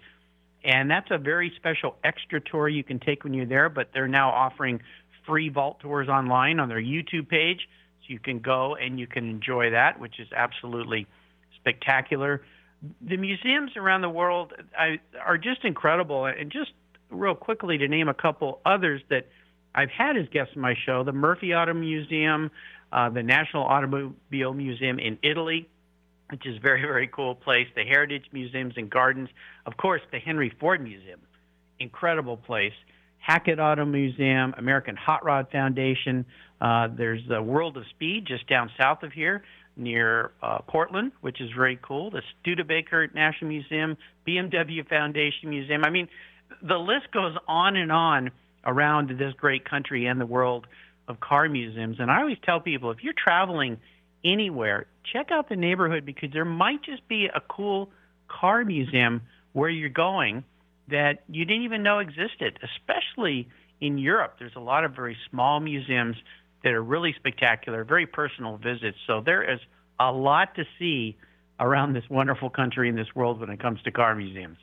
And 0.63 0.89
that's 0.89 1.11
a 1.11 1.17
very 1.17 1.51
special 1.55 1.95
extra 2.03 2.41
tour 2.41 2.67
you 2.67 2.83
can 2.83 2.99
take 2.99 3.23
when 3.23 3.33
you're 3.33 3.45
there, 3.45 3.69
but 3.69 3.89
they're 3.93 4.07
now 4.07 4.29
offering 4.29 4.81
free 5.25 5.49
vault 5.49 5.79
tours 5.79 6.09
online 6.09 6.59
on 6.59 6.69
their 6.69 6.81
YouTube 6.81 7.29
page 7.29 7.67
So 8.01 8.13
you 8.13 8.19
can 8.19 8.39
go 8.39 8.75
and 8.75 8.99
you 8.99 9.07
can 9.07 9.29
enjoy 9.29 9.71
that, 9.71 9.99
which 9.99 10.19
is 10.19 10.27
absolutely 10.35 11.05
spectacular. 11.55 12.41
The 13.01 13.17
museums 13.17 13.71
around 13.75 14.01
the 14.01 14.09
world 14.09 14.53
are 15.23 15.37
just 15.37 15.63
incredible. 15.63 16.25
And 16.25 16.51
just 16.51 16.71
real 17.09 17.35
quickly 17.35 17.77
to 17.77 17.87
name 17.87 18.07
a 18.07 18.13
couple 18.13 18.59
others 18.65 19.01
that 19.09 19.27
I've 19.75 19.91
had 19.91 20.17
as 20.17 20.27
guests 20.29 20.53
on 20.55 20.61
my 20.61 20.75
show 20.85 21.03
the 21.03 21.11
Murphy 21.11 21.53
Auto 21.53 21.73
Museum, 21.73 22.51
uh, 22.91 23.09
the 23.09 23.23
National 23.23 23.63
Automobile 23.63 24.53
Museum 24.53 24.99
in 24.99 25.17
Italy, 25.23 25.67
which 26.29 26.45
is 26.45 26.57
a 26.57 26.59
very, 26.59 26.81
very 26.81 27.07
cool 27.07 27.35
place, 27.35 27.67
the 27.75 27.83
Heritage 27.83 28.25
Museums 28.31 28.73
and 28.77 28.89
Gardens, 28.89 29.29
of 29.65 29.77
course, 29.77 30.01
the 30.11 30.19
Henry 30.19 30.53
Ford 30.59 30.81
Museum, 30.81 31.19
incredible 31.79 32.37
place. 32.37 32.73
Hackett 33.19 33.59
Auto 33.59 33.85
Museum, 33.85 34.55
American 34.57 34.95
Hot 34.95 35.23
Rod 35.25 35.47
Foundation. 35.51 36.25
Uh, 36.61 36.87
there's 36.87 37.21
the 37.27 37.41
World 37.41 37.77
of 37.77 37.83
Speed 37.89 38.25
just 38.25 38.47
down 38.47 38.71
south 38.79 39.03
of 39.03 39.11
here 39.11 39.43
near 39.75 40.31
uh, 40.41 40.59
Portland, 40.67 41.11
which 41.21 41.39
is 41.41 41.49
very 41.55 41.79
cool. 41.81 42.11
The 42.11 42.21
Studebaker 42.41 43.07
National 43.13 43.49
Museum, 43.49 43.97
BMW 44.27 44.87
Foundation 44.87 45.49
Museum. 45.49 45.83
I 45.83 45.89
mean, 45.89 46.07
the 46.61 46.77
list 46.77 47.11
goes 47.11 47.35
on 47.47 47.75
and 47.75 47.91
on 47.91 48.31
around 48.65 49.09
this 49.17 49.33
great 49.37 49.69
country 49.69 50.05
and 50.05 50.19
the 50.19 50.25
world 50.25 50.67
of 51.09 51.19
car 51.19 51.49
museums. 51.49 51.97
And 51.99 52.09
I 52.09 52.21
always 52.21 52.37
tell 52.43 52.59
people 52.59 52.91
if 52.91 53.03
you're 53.03 53.13
traveling 53.13 53.77
anywhere, 54.23 54.85
check 55.11 55.31
out 55.31 55.49
the 55.49 55.55
neighborhood 55.55 56.05
because 56.05 56.31
there 56.31 56.45
might 56.45 56.83
just 56.83 57.07
be 57.07 57.25
a 57.25 57.41
cool 57.41 57.89
car 58.27 58.63
museum 58.63 59.21
where 59.53 59.69
you're 59.69 59.89
going 59.89 60.43
that 60.89 61.23
you 61.27 61.45
didn't 61.45 61.63
even 61.63 61.83
know 61.83 61.99
existed, 61.99 62.59
especially 62.63 63.47
in 63.81 63.97
Europe. 63.97 64.35
There's 64.39 64.55
a 64.55 64.61
lot 64.61 64.83
of 64.83 64.95
very 64.95 65.17
small 65.29 65.59
museums 65.59 66.15
that 66.63 66.73
are 66.73 66.83
really 66.83 67.13
spectacular, 67.17 67.83
very 67.83 68.05
personal 68.05 68.57
visits. 68.57 68.97
So 69.07 69.21
there 69.21 69.43
is 69.43 69.59
a 69.99 70.11
lot 70.11 70.55
to 70.55 70.65
see 70.77 71.17
around 71.59 71.93
this 71.93 72.03
wonderful 72.09 72.49
country 72.49 72.89
and 72.89 72.97
this 72.97 73.13
world 73.15 73.39
when 73.39 73.49
it 73.49 73.59
comes 73.59 73.81
to 73.83 73.91
car 73.91 74.15
museums. 74.15 74.57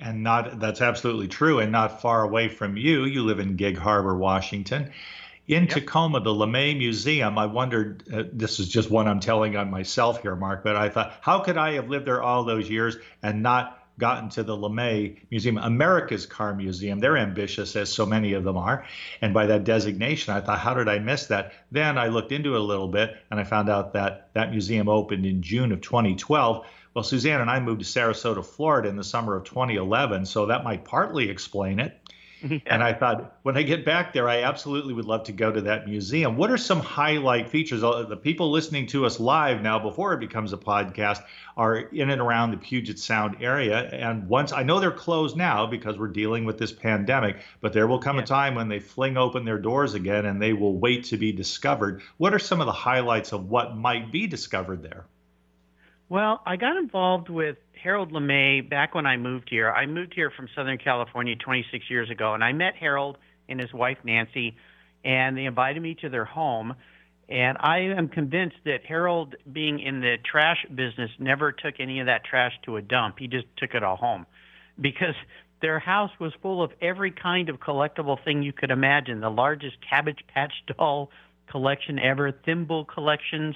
And 0.00 0.22
not 0.22 0.60
that's 0.60 0.80
absolutely 0.80 1.28
true, 1.28 1.58
and 1.58 1.70
not 1.70 2.00
far 2.00 2.22
away 2.22 2.48
from 2.48 2.76
you. 2.76 3.04
You 3.04 3.22
live 3.22 3.38
in 3.38 3.56
Gig 3.56 3.76
Harbor, 3.76 4.16
Washington. 4.16 4.92
In 5.46 5.64
yep. 5.64 5.72
Tacoma, 5.72 6.20
the 6.20 6.30
LeMay 6.30 6.78
Museum, 6.78 7.36
I 7.36 7.46
wondered, 7.46 8.04
uh, 8.12 8.22
this 8.32 8.60
is 8.60 8.68
just 8.68 8.88
one 8.88 9.08
I'm 9.08 9.18
telling 9.18 9.56
on 9.56 9.68
myself 9.68 10.22
here, 10.22 10.36
Mark, 10.36 10.62
but 10.62 10.76
I 10.76 10.88
thought, 10.88 11.14
how 11.20 11.40
could 11.40 11.56
I 11.56 11.72
have 11.72 11.88
lived 11.88 12.06
there 12.06 12.22
all 12.22 12.44
those 12.44 12.70
years 12.70 12.96
and 13.22 13.42
not 13.42 13.80
gotten 14.00 14.30
to 14.30 14.42
the 14.42 14.56
LeMay 14.56 15.18
Museum, 15.30 15.58
America's 15.58 16.26
Car 16.26 16.54
Museum. 16.54 16.98
They're 16.98 17.18
ambitious, 17.18 17.76
as 17.76 17.92
so 17.92 18.04
many 18.04 18.32
of 18.32 18.42
them 18.42 18.56
are. 18.56 18.84
And 19.20 19.32
by 19.32 19.46
that 19.46 19.62
designation, 19.62 20.34
I 20.34 20.40
thought, 20.40 20.58
how 20.58 20.74
did 20.74 20.88
I 20.88 20.98
miss 20.98 21.26
that? 21.26 21.52
Then 21.70 21.98
I 21.98 22.08
looked 22.08 22.32
into 22.32 22.54
it 22.54 22.60
a 22.60 22.64
little 22.64 22.88
bit 22.88 23.14
and 23.30 23.38
I 23.38 23.44
found 23.44 23.68
out 23.68 23.92
that 23.92 24.30
that 24.34 24.50
museum 24.50 24.88
opened 24.88 25.26
in 25.26 25.42
June 25.42 25.70
of 25.70 25.82
2012. 25.82 26.66
Well, 26.94 27.04
Suzanne 27.04 27.40
and 27.40 27.50
I 27.50 27.60
moved 27.60 27.80
to 27.80 27.86
Sarasota, 27.86 28.44
Florida 28.44 28.88
in 28.88 28.96
the 28.96 29.04
summer 29.04 29.36
of 29.36 29.44
2011, 29.44 30.26
so 30.26 30.46
that 30.46 30.64
might 30.64 30.84
partly 30.84 31.30
explain 31.30 31.78
it. 31.78 31.96
And 32.42 32.82
I 32.82 32.94
thought, 32.94 33.38
when 33.42 33.56
I 33.56 33.62
get 33.62 33.84
back 33.84 34.12
there, 34.12 34.28
I 34.28 34.42
absolutely 34.42 34.94
would 34.94 35.04
love 35.04 35.24
to 35.24 35.32
go 35.32 35.52
to 35.52 35.60
that 35.62 35.86
museum. 35.86 36.36
What 36.36 36.50
are 36.50 36.56
some 36.56 36.80
highlight 36.80 37.50
features? 37.50 37.84
Uh, 37.84 38.04
the 38.04 38.16
people 38.16 38.50
listening 38.50 38.86
to 38.88 39.04
us 39.04 39.20
live 39.20 39.60
now, 39.60 39.78
before 39.78 40.14
it 40.14 40.20
becomes 40.20 40.52
a 40.52 40.56
podcast, 40.56 41.22
are 41.56 41.76
in 41.76 42.10
and 42.10 42.20
around 42.20 42.52
the 42.52 42.56
Puget 42.56 42.98
Sound 42.98 43.36
area. 43.40 43.78
And 43.78 44.28
once 44.28 44.52
I 44.52 44.62
know 44.62 44.80
they're 44.80 44.90
closed 44.90 45.36
now 45.36 45.66
because 45.66 45.98
we're 45.98 46.08
dealing 46.08 46.44
with 46.44 46.58
this 46.58 46.72
pandemic, 46.72 47.36
but 47.60 47.72
there 47.72 47.86
will 47.86 48.00
come 48.00 48.16
yeah. 48.16 48.22
a 48.22 48.26
time 48.26 48.54
when 48.54 48.68
they 48.68 48.80
fling 48.80 49.16
open 49.16 49.44
their 49.44 49.58
doors 49.58 49.94
again 49.94 50.24
and 50.24 50.40
they 50.40 50.54
will 50.54 50.78
wait 50.78 51.04
to 51.04 51.18
be 51.18 51.32
discovered. 51.32 52.02
What 52.16 52.32
are 52.32 52.38
some 52.38 52.60
of 52.60 52.66
the 52.66 52.72
highlights 52.72 53.32
of 53.32 53.50
what 53.50 53.76
might 53.76 54.10
be 54.10 54.26
discovered 54.26 54.82
there? 54.82 55.04
Well, 56.10 56.42
I 56.44 56.56
got 56.56 56.76
involved 56.76 57.28
with 57.28 57.56
Harold 57.80 58.10
LeMay 58.10 58.68
back 58.68 58.96
when 58.96 59.06
I 59.06 59.16
moved 59.16 59.46
here. 59.48 59.70
I 59.70 59.86
moved 59.86 60.12
here 60.12 60.32
from 60.36 60.48
Southern 60.56 60.76
California 60.76 61.36
26 61.36 61.88
years 61.88 62.10
ago, 62.10 62.34
and 62.34 62.42
I 62.42 62.52
met 62.52 62.74
Harold 62.74 63.16
and 63.48 63.60
his 63.60 63.72
wife 63.72 63.98
Nancy, 64.02 64.56
and 65.04 65.38
they 65.38 65.44
invited 65.44 65.80
me 65.80 65.94
to 66.00 66.08
their 66.08 66.24
home. 66.24 66.74
And 67.28 67.56
I 67.60 67.94
am 67.96 68.08
convinced 68.08 68.56
that 68.64 68.84
Harold, 68.84 69.36
being 69.52 69.78
in 69.78 70.00
the 70.00 70.16
trash 70.28 70.66
business, 70.74 71.12
never 71.20 71.52
took 71.52 71.74
any 71.78 72.00
of 72.00 72.06
that 72.06 72.24
trash 72.24 72.54
to 72.64 72.76
a 72.76 72.82
dump. 72.82 73.20
He 73.20 73.28
just 73.28 73.46
took 73.56 73.74
it 73.74 73.84
all 73.84 73.94
home 73.94 74.26
because 74.80 75.14
their 75.62 75.78
house 75.78 76.10
was 76.18 76.32
full 76.42 76.60
of 76.60 76.72
every 76.82 77.12
kind 77.12 77.48
of 77.48 77.60
collectible 77.60 78.16
thing 78.24 78.42
you 78.42 78.52
could 78.52 78.72
imagine 78.72 79.20
the 79.20 79.30
largest 79.30 79.76
Cabbage 79.88 80.24
Patch 80.34 80.54
doll 80.76 81.12
collection 81.48 82.00
ever, 82.00 82.32
thimble 82.32 82.84
collections, 82.84 83.54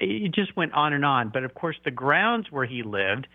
it 0.00 0.32
just 0.34 0.56
went 0.56 0.72
on 0.72 0.92
and 0.92 1.04
on. 1.04 1.30
But 1.30 1.44
of 1.44 1.54
course, 1.54 1.76
the 1.84 1.90
grounds 1.90 2.50
where 2.50 2.66
he 2.66 2.82
lived, 2.82 3.26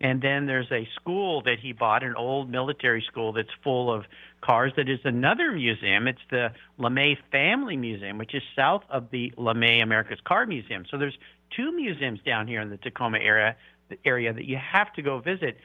and 0.00 0.22
then 0.22 0.46
there's 0.46 0.70
a 0.70 0.88
school 0.94 1.42
that 1.42 1.56
he 1.60 1.72
bought, 1.72 2.02
an 2.02 2.14
old 2.14 2.50
military 2.50 3.04
school 3.06 3.32
that's 3.32 3.48
full 3.64 3.92
of 3.92 4.04
cars. 4.40 4.72
That 4.76 4.88
is 4.88 5.00
another 5.04 5.52
museum. 5.52 6.06
It's 6.06 6.20
the 6.30 6.48
LeMay 6.78 7.16
Family 7.32 7.76
Museum, 7.76 8.18
which 8.18 8.34
is 8.34 8.42
south 8.54 8.82
of 8.90 9.10
the 9.10 9.32
LeMay 9.36 9.82
America's 9.82 10.20
Car 10.24 10.46
Museum. 10.46 10.84
So 10.90 10.98
there's 10.98 11.18
two 11.56 11.72
museums 11.72 12.20
down 12.24 12.46
here 12.46 12.60
in 12.60 12.70
the 12.70 12.76
Tacoma 12.76 13.18
area, 13.18 13.56
the 13.88 13.98
area 14.04 14.32
that 14.32 14.44
you 14.44 14.56
have 14.56 14.92
to 14.94 15.02
go 15.02 15.18
visit. 15.18 15.58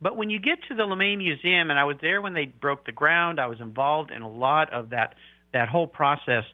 But 0.00 0.16
when 0.16 0.30
you 0.30 0.38
get 0.38 0.58
to 0.68 0.74
the 0.74 0.84
LeMay 0.84 1.16
Museum, 1.16 1.70
and 1.70 1.78
I 1.78 1.84
was 1.84 1.96
there 2.00 2.20
when 2.20 2.34
they 2.34 2.46
broke 2.46 2.84
the 2.86 2.92
ground, 2.92 3.40
I 3.40 3.46
was 3.46 3.60
involved 3.60 4.10
in 4.10 4.22
a 4.22 4.30
lot 4.30 4.72
of 4.72 4.90
that 4.90 5.14
that 5.52 5.68
whole 5.68 5.86
process 5.86 6.44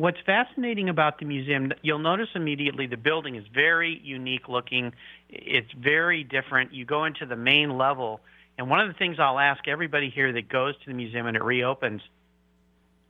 What's 0.00 0.16
fascinating 0.24 0.88
about 0.88 1.18
the 1.18 1.26
museum, 1.26 1.72
you'll 1.82 1.98
notice 1.98 2.28
immediately 2.34 2.86
the 2.86 2.96
building 2.96 3.36
is 3.36 3.44
very 3.52 4.00
unique 4.02 4.48
looking. 4.48 4.94
It's 5.28 5.70
very 5.72 6.24
different. 6.24 6.72
You 6.72 6.86
go 6.86 7.04
into 7.04 7.26
the 7.26 7.36
main 7.36 7.76
level, 7.76 8.22
and 8.56 8.70
one 8.70 8.80
of 8.80 8.88
the 8.88 8.94
things 8.94 9.18
I'll 9.18 9.38
ask 9.38 9.68
everybody 9.68 10.08
here 10.08 10.32
that 10.32 10.48
goes 10.48 10.74
to 10.74 10.86
the 10.86 10.94
museum 10.94 11.26
and 11.26 11.36
it 11.36 11.44
reopens 11.44 12.00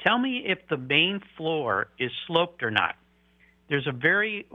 tell 0.05 0.19
me 0.19 0.43
if 0.45 0.59
the 0.69 0.77
main 0.77 1.21
floor 1.37 1.87
is 1.97 2.11
sloped 2.27 2.65
or 2.65 2.73
not. 2.73 2.97
There's 3.69 3.87
a 3.87 3.93
very 3.93 4.49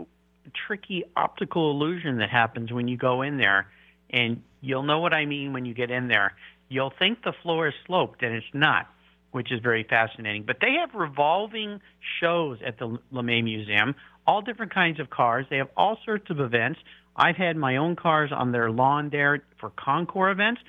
tricky 0.68 1.06
optical 1.16 1.72
illusion 1.72 2.18
that 2.18 2.30
happens 2.30 2.70
when 2.70 2.90
you 2.90 2.98
go 2.98 3.22
in 3.22 3.38
there, 3.38 3.68
and 4.10 4.44
you'll 4.60 4.84
know 4.84 5.00
what 5.00 5.14
I 5.14 5.26
mean 5.26 5.54
when 5.54 5.64
you 5.64 5.74
get 5.74 5.90
in 5.90 6.10
there. 6.10 6.34
You'll 6.68 6.92
think 7.00 7.24
the 7.24 7.32
floor 7.44 7.70
is 7.70 7.74
sloped, 7.88 8.24
and 8.24 8.36
it's 8.36 8.46
not 8.54 8.90
which 9.36 9.52
is 9.52 9.60
very 9.60 9.84
fascinating. 9.84 10.44
But 10.44 10.62
they 10.62 10.76
have 10.80 10.96
revolving 10.96 11.82
shows 12.22 12.58
at 12.66 12.80
the 12.80 12.98
LeMay 13.14 13.44
Museum, 13.44 13.94
all 14.26 14.42
different 14.42 14.74
kinds 14.74 14.98
of 15.02 15.10
cars. 15.10 15.46
They 15.50 15.58
have 15.58 15.68
all 15.76 15.98
sorts 16.06 16.30
of 16.30 16.40
events. 16.40 16.80
I've 17.18 17.36
had 17.36 17.58
my 17.58 17.76
own 17.76 17.98
cars 17.98 18.32
on 18.32 18.54
their 18.54 18.72
lawn 18.72 19.10
there 19.10 19.44
for 19.60 19.72
Concours 19.72 20.32
events. 20.32 20.62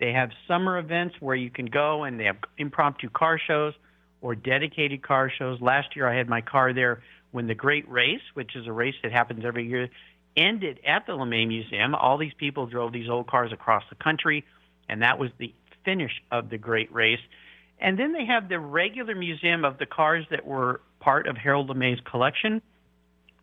They 0.00 0.14
have 0.14 0.30
summer 0.48 0.78
events 0.78 1.16
where 1.20 1.36
you 1.36 1.50
can 1.50 1.66
go 1.66 2.04
and 2.04 2.18
they 2.18 2.24
have 2.24 2.38
impromptu 2.56 3.10
car 3.10 3.38
shows 3.38 3.74
or 4.22 4.34
dedicated 4.34 5.02
car 5.02 5.30
shows. 5.30 5.60
Last 5.60 5.94
year 5.94 6.08
I 6.08 6.16
had 6.16 6.26
my 6.26 6.40
car 6.40 6.72
there 6.72 7.02
when 7.32 7.46
the 7.46 7.54
Great 7.54 7.86
Race, 7.90 8.22
which 8.32 8.56
is 8.56 8.66
a 8.66 8.72
race 8.72 8.94
that 9.02 9.12
happens 9.12 9.44
every 9.44 9.68
year, 9.68 9.90
ended 10.34 10.80
at 10.86 11.06
the 11.06 11.12
LeMay 11.12 11.46
Museum. 11.46 11.94
All 11.94 12.16
these 12.16 12.32
people 12.38 12.64
drove 12.64 12.90
these 12.90 13.10
old 13.10 13.26
cars 13.26 13.52
across 13.52 13.82
the 13.90 13.96
country, 13.96 14.46
and 14.88 15.02
that 15.02 15.18
was 15.18 15.28
the 15.36 15.52
finish 15.84 16.22
of 16.32 16.48
the 16.48 16.56
Great 16.56 16.90
Race. 16.90 17.20
And 17.80 17.98
then 17.98 18.12
they 18.12 18.24
have 18.24 18.48
the 18.48 18.58
regular 18.58 19.14
museum 19.14 19.64
of 19.64 19.78
the 19.78 19.86
cars 19.86 20.24
that 20.30 20.46
were 20.46 20.80
part 21.00 21.26
of 21.26 21.36
Harold 21.36 21.68
LeMay's 21.68 22.00
collection. 22.10 22.62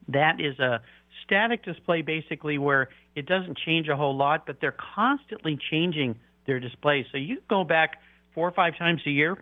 That 0.07 0.39
is 0.39 0.57
a 0.59 0.81
static 1.23 1.63
display 1.63 2.01
basically 2.01 2.57
where 2.57 2.89
it 3.15 3.25
doesn't 3.25 3.57
change 3.57 3.87
a 3.87 3.95
whole 3.95 4.15
lot, 4.15 4.45
but 4.45 4.57
they're 4.61 4.75
constantly 4.95 5.59
changing 5.69 6.15
their 6.47 6.59
displays. 6.59 7.05
So 7.11 7.17
you 7.17 7.41
go 7.49 7.63
back 7.63 8.01
four 8.33 8.47
or 8.47 8.51
five 8.51 8.77
times 8.77 9.01
a 9.05 9.11
year 9.11 9.37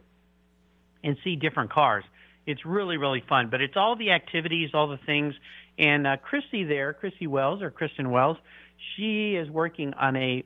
and 1.03 1.17
see 1.24 1.36
different 1.36 1.72
cars. 1.72 2.03
It's 2.46 2.65
really, 2.65 2.98
really 2.98 3.24
fun. 3.27 3.50
But 3.50 3.62
it's 3.62 3.77
all 3.77 3.96
the 3.96 4.12
activities, 4.12 4.72
all 4.74 4.88
the 4.88 5.00
things. 5.05 5.36
And 5.77 6.05
uh, 6.05 6.17
Christy 6.17 6.63
there, 6.63 6.93
Chrissy 6.93 7.27
Wells 7.27 7.62
or 7.62 7.72
Kristen 7.72 8.10
Wells, 8.12 8.38
she 8.96 9.36
is 9.36 9.50
working 9.50 9.93
on 9.93 10.15
a 10.15 10.43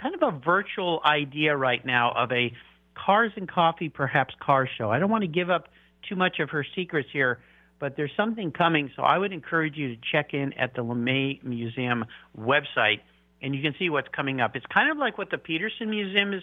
kind 0.00 0.14
of 0.14 0.22
a 0.22 0.38
virtual 0.38 1.00
idea 1.04 1.56
right 1.56 1.84
now 1.84 2.12
of 2.12 2.32
a 2.32 2.52
Cars 2.96 3.32
and 3.36 3.48
Coffee, 3.48 3.88
perhaps 3.88 4.34
car 4.40 4.68
show. 4.78 4.90
I 4.90 4.98
don't 4.98 5.10
want 5.10 5.22
to 5.22 5.28
give 5.28 5.50
up 5.50 5.68
too 6.08 6.16
much 6.16 6.40
of 6.40 6.50
her 6.50 6.64
secrets 6.74 7.08
here, 7.12 7.38
but 7.78 7.96
there's 7.96 8.10
something 8.16 8.50
coming. 8.50 8.90
So 8.96 9.02
I 9.02 9.18
would 9.18 9.32
encourage 9.32 9.76
you 9.76 9.94
to 9.94 10.00
check 10.12 10.32
in 10.32 10.52
at 10.54 10.74
the 10.74 10.82
LeMay 10.82 11.44
Museum 11.44 12.04
website, 12.38 13.00
and 13.42 13.54
you 13.54 13.62
can 13.62 13.74
see 13.78 13.90
what's 13.90 14.08
coming 14.08 14.40
up. 14.40 14.56
It's 14.56 14.66
kind 14.72 14.90
of 14.90 14.96
like 14.96 15.18
what 15.18 15.30
the 15.30 15.38
Petersen 15.38 15.90
Museum 15.90 16.32
is 16.32 16.42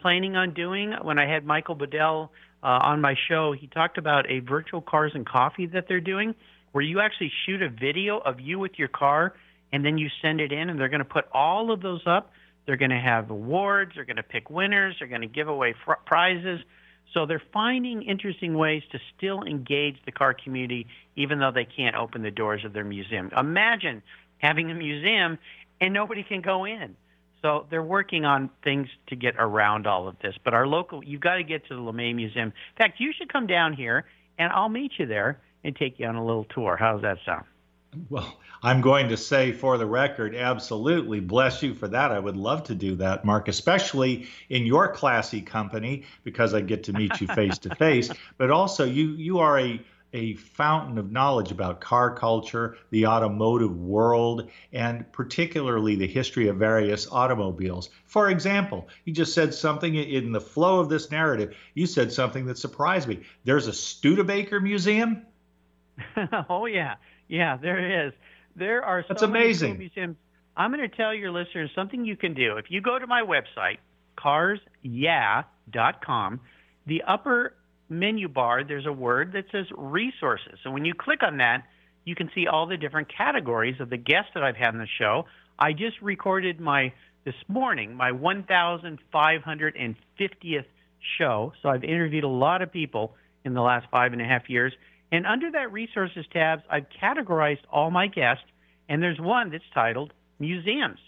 planning 0.00 0.36
on 0.36 0.54
doing. 0.54 0.92
When 1.02 1.18
I 1.18 1.32
had 1.32 1.44
Michael 1.46 1.76
Bedell 1.76 2.32
uh, 2.62 2.66
on 2.66 3.00
my 3.00 3.14
show, 3.28 3.52
he 3.52 3.68
talked 3.68 3.96
about 3.96 4.28
a 4.28 4.40
virtual 4.40 4.80
cars 4.80 5.12
and 5.14 5.24
coffee 5.24 5.66
that 5.66 5.86
they're 5.88 6.00
doing, 6.00 6.34
where 6.72 6.82
you 6.82 7.00
actually 7.00 7.30
shoot 7.46 7.62
a 7.62 7.68
video 7.68 8.18
of 8.18 8.40
you 8.40 8.58
with 8.58 8.72
your 8.76 8.88
car, 8.88 9.34
and 9.72 9.84
then 9.84 9.98
you 9.98 10.08
send 10.20 10.40
it 10.40 10.52
in, 10.52 10.68
and 10.68 10.80
they're 10.80 10.88
going 10.88 10.98
to 10.98 11.04
put 11.04 11.26
all 11.32 11.70
of 11.70 11.80
those 11.80 12.02
up. 12.06 12.32
They're 12.66 12.76
going 12.76 12.90
to 12.90 13.00
have 13.00 13.30
awards. 13.30 13.92
They're 13.94 14.04
going 14.04 14.16
to 14.16 14.22
pick 14.22 14.50
winners. 14.50 14.96
They're 14.98 15.08
going 15.08 15.22
to 15.22 15.26
give 15.26 15.48
away 15.48 15.74
fr- 15.84 15.94
prizes. 16.06 16.60
So 17.12 17.26
they're 17.26 17.42
finding 17.52 18.02
interesting 18.02 18.56
ways 18.56 18.82
to 18.92 18.98
still 19.16 19.42
engage 19.42 19.96
the 20.06 20.12
car 20.12 20.34
community, 20.34 20.86
even 21.16 21.38
though 21.40 21.50
they 21.50 21.66
can't 21.66 21.94
open 21.96 22.22
the 22.22 22.30
doors 22.30 22.64
of 22.64 22.72
their 22.72 22.84
museum. 22.84 23.30
Imagine 23.36 24.02
having 24.38 24.70
a 24.70 24.74
museum 24.74 25.38
and 25.80 25.92
nobody 25.92 26.22
can 26.22 26.40
go 26.40 26.64
in. 26.64 26.96
So 27.42 27.66
they're 27.70 27.82
working 27.82 28.24
on 28.24 28.50
things 28.62 28.88
to 29.08 29.16
get 29.16 29.34
around 29.36 29.86
all 29.86 30.06
of 30.06 30.16
this. 30.22 30.34
But 30.44 30.54
our 30.54 30.66
local, 30.66 31.02
you've 31.04 31.20
got 31.20 31.34
to 31.34 31.42
get 31.42 31.66
to 31.66 31.74
the 31.74 31.80
LeMay 31.80 32.14
Museum. 32.14 32.48
In 32.48 32.78
fact, 32.78 33.00
you 33.00 33.12
should 33.12 33.32
come 33.32 33.48
down 33.48 33.72
here, 33.72 34.04
and 34.38 34.52
I'll 34.52 34.68
meet 34.68 34.92
you 34.98 35.06
there 35.06 35.40
and 35.64 35.74
take 35.74 35.98
you 35.98 36.06
on 36.06 36.14
a 36.14 36.24
little 36.24 36.44
tour. 36.44 36.76
How 36.76 36.92
does 36.92 37.02
that 37.02 37.18
sound? 37.26 37.44
Well, 38.08 38.40
I'm 38.62 38.80
going 38.80 39.10
to 39.10 39.18
say 39.18 39.52
for 39.52 39.76
the 39.76 39.84
record, 39.84 40.34
absolutely. 40.34 41.20
Bless 41.20 41.62
you 41.62 41.74
for 41.74 41.88
that. 41.88 42.10
I 42.10 42.18
would 42.18 42.38
love 42.38 42.62
to 42.64 42.74
do 42.74 42.94
that, 42.96 43.24
Mark, 43.24 43.48
especially 43.48 44.28
in 44.48 44.64
your 44.64 44.92
classy 44.92 45.42
company 45.42 46.04
because 46.24 46.54
I 46.54 46.62
get 46.62 46.84
to 46.84 46.94
meet 46.94 47.20
you 47.20 47.26
face 47.26 47.58
to 47.58 47.74
face. 47.74 48.10
But 48.38 48.50
also, 48.50 48.84
you 48.84 49.08
you 49.10 49.40
are 49.40 49.60
a 49.60 49.80
a 50.14 50.34
fountain 50.34 50.98
of 50.98 51.10
knowledge 51.10 51.50
about 51.50 51.80
car 51.80 52.14
culture, 52.14 52.76
the 52.90 53.06
automotive 53.06 53.76
world, 53.76 54.50
and 54.72 55.10
particularly 55.12 55.96
the 55.96 56.06
history 56.06 56.48
of 56.48 56.56
various 56.56 57.10
automobiles. 57.10 57.90
For 58.04 58.30
example, 58.30 58.88
you 59.04 59.12
just 59.12 59.32
said 59.34 59.54
something 59.54 59.94
in 59.94 60.32
the 60.32 60.40
flow 60.40 60.80
of 60.80 60.88
this 60.88 61.10
narrative. 61.10 61.54
You 61.74 61.86
said 61.86 62.12
something 62.12 62.46
that 62.46 62.58
surprised 62.58 63.08
me. 63.08 63.20
There's 63.44 63.66
a 63.66 63.72
Studebaker 63.72 64.60
museum. 64.60 65.26
oh 66.48 66.66
yeah, 66.66 66.94
yeah, 67.28 67.56
there 67.56 68.06
is. 68.06 68.12
There 68.56 68.84
are 68.84 69.04
That's 69.08 69.20
so 69.20 69.26
amazing. 69.26 69.78
museums. 69.78 70.16
I'm 70.56 70.72
going 70.72 70.88
to 70.88 70.94
tell 70.94 71.14
your 71.14 71.30
listeners 71.30 71.70
something 71.74 72.04
you 72.04 72.16
can 72.16 72.34
do. 72.34 72.58
If 72.58 72.66
you 72.68 72.82
go 72.82 72.98
to 72.98 73.06
my 73.06 73.22
website, 73.22 73.78
carsyeah.com, 74.18 76.40
the 76.86 77.02
upper 77.08 77.54
menu 77.88 78.28
bar, 78.28 78.64
there's 78.64 78.84
a 78.86 78.92
word 78.92 79.32
that 79.32 79.46
says 79.50 79.64
resources. 79.76 80.58
So 80.62 80.70
when 80.70 80.84
you 80.84 80.92
click 80.94 81.22
on 81.22 81.38
that, 81.38 81.64
you 82.04 82.14
can 82.14 82.30
see 82.34 82.46
all 82.46 82.66
the 82.66 82.76
different 82.76 83.08
categories 83.14 83.80
of 83.80 83.88
the 83.88 83.96
guests 83.96 84.32
that 84.34 84.42
I've 84.42 84.56
had 84.56 84.74
on 84.74 84.78
the 84.78 84.86
show. 84.98 85.24
I 85.58 85.72
just 85.72 86.02
recorded 86.02 86.60
my 86.60 86.92
this 87.24 87.34
morning 87.48 87.94
my 87.94 88.12
1,550th 88.12 90.64
show. 91.18 91.52
So 91.62 91.68
I've 91.68 91.84
interviewed 91.84 92.24
a 92.24 92.28
lot 92.28 92.62
of 92.62 92.72
people 92.72 93.14
in 93.44 93.54
the 93.54 93.60
last 93.60 93.86
five 93.90 94.12
and 94.12 94.20
a 94.20 94.24
half 94.24 94.50
years. 94.50 94.72
And 95.12 95.26
under 95.26 95.50
that 95.50 95.70
resources 95.70 96.24
tabs, 96.32 96.62
I've 96.70 96.86
categorized 97.00 97.60
all 97.70 97.90
my 97.90 98.06
guests, 98.06 98.44
and 98.88 99.02
there's 99.02 99.20
one 99.20 99.50
that's 99.50 99.62
titled 99.74 100.12
museums. 100.40 100.98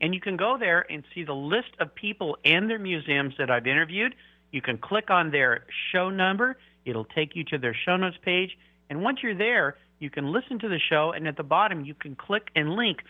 And 0.00 0.14
you 0.14 0.20
can 0.20 0.38
go 0.38 0.56
there 0.58 0.90
and 0.90 1.04
see 1.14 1.24
the 1.24 1.34
list 1.34 1.68
of 1.78 1.94
people 1.94 2.38
and 2.42 2.70
their 2.70 2.78
museums 2.78 3.34
that 3.38 3.50
I've 3.50 3.66
interviewed. 3.66 4.14
You 4.50 4.62
can 4.62 4.78
click 4.78 5.10
on 5.10 5.30
their 5.30 5.66
show 5.92 6.08
number. 6.08 6.56
It'll 6.86 7.04
take 7.04 7.36
you 7.36 7.44
to 7.44 7.58
their 7.58 7.76
show 7.84 7.98
notes 7.98 8.16
page. 8.24 8.56
And 8.88 9.02
once 9.02 9.18
you're 9.22 9.36
there, 9.36 9.76
you 9.98 10.08
can 10.08 10.32
listen 10.32 10.58
to 10.60 10.68
the 10.68 10.80
show, 10.88 11.12
and 11.12 11.28
at 11.28 11.36
the 11.36 11.42
bottom, 11.42 11.84
you 11.84 11.94
can 11.94 12.16
click 12.16 12.48
and 12.56 12.70
link 12.70 13.00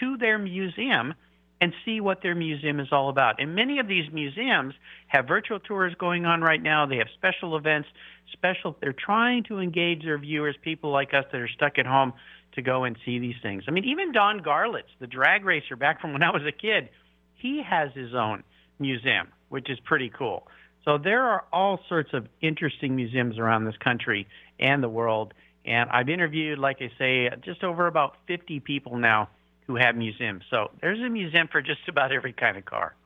to 0.00 0.16
their 0.16 0.38
museum 0.38 1.14
and 1.60 1.74
see 1.84 2.00
what 2.00 2.22
their 2.22 2.34
museum 2.34 2.80
is 2.80 2.88
all 2.90 3.10
about. 3.10 3.40
And 3.40 3.54
many 3.54 3.78
of 3.78 3.86
these 3.86 4.10
museums 4.12 4.74
have 5.08 5.28
virtual 5.28 5.60
tours 5.60 5.94
going 5.98 6.24
on 6.24 6.40
right 6.40 6.62
now. 6.62 6.86
They 6.86 6.96
have 6.96 7.08
special 7.14 7.56
events, 7.56 7.88
special 8.32 8.76
they're 8.80 8.94
trying 8.94 9.44
to 9.44 9.58
engage 9.58 10.02
their 10.02 10.18
viewers, 10.18 10.56
people 10.62 10.90
like 10.90 11.12
us 11.12 11.24
that 11.30 11.40
are 11.40 11.48
stuck 11.48 11.78
at 11.78 11.86
home 11.86 12.14
to 12.54 12.62
go 12.62 12.84
and 12.84 12.96
see 13.04 13.18
these 13.18 13.36
things. 13.42 13.64
I 13.68 13.72
mean, 13.72 13.84
even 13.84 14.12
Don 14.12 14.40
Garlits, 14.40 14.90
the 15.00 15.06
drag 15.06 15.44
racer 15.44 15.76
back 15.76 16.00
from 16.00 16.12
when 16.12 16.22
I 16.22 16.30
was 16.30 16.42
a 16.46 16.52
kid, 16.52 16.88
he 17.34 17.62
has 17.62 17.90
his 17.94 18.14
own 18.14 18.42
museum, 18.78 19.28
which 19.50 19.68
is 19.70 19.78
pretty 19.80 20.10
cool. 20.10 20.46
So 20.84 20.96
there 20.96 21.22
are 21.22 21.44
all 21.52 21.78
sorts 21.88 22.10
of 22.14 22.26
interesting 22.40 22.96
museums 22.96 23.38
around 23.38 23.66
this 23.66 23.76
country 23.76 24.26
and 24.58 24.82
the 24.82 24.88
world. 24.88 25.34
And 25.66 25.90
I've 25.90 26.08
interviewed, 26.08 26.58
like 26.58 26.78
I 26.80 26.90
say, 26.98 27.28
just 27.44 27.62
over 27.62 27.86
about 27.86 28.16
50 28.26 28.60
people 28.60 28.96
now 28.96 29.28
who 29.70 29.76
have 29.76 29.94
museums. 29.94 30.42
So 30.50 30.70
there's 30.80 31.00
a 31.00 31.08
museum 31.08 31.46
for 31.46 31.62
just 31.62 31.86
about 31.86 32.10
every 32.10 32.32
kind 32.32 32.56
of 32.56 32.64
car. 32.64 32.96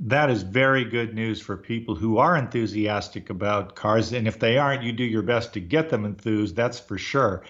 That 0.00 0.28
is 0.28 0.42
very 0.42 0.84
good 0.84 1.14
news 1.14 1.40
for 1.40 1.56
people 1.56 1.94
who 1.94 2.18
are 2.18 2.36
enthusiastic 2.36 3.30
about 3.30 3.74
cars. 3.74 4.12
And 4.12 4.28
if 4.28 4.38
they 4.38 4.58
aren't, 4.58 4.82
you 4.82 4.92
do 4.92 5.02
your 5.02 5.22
best 5.22 5.54
to 5.54 5.60
get 5.60 5.88
them 5.88 6.04
enthused, 6.04 6.54
that's 6.54 6.78
for 6.78 6.98
sure. 6.98 7.42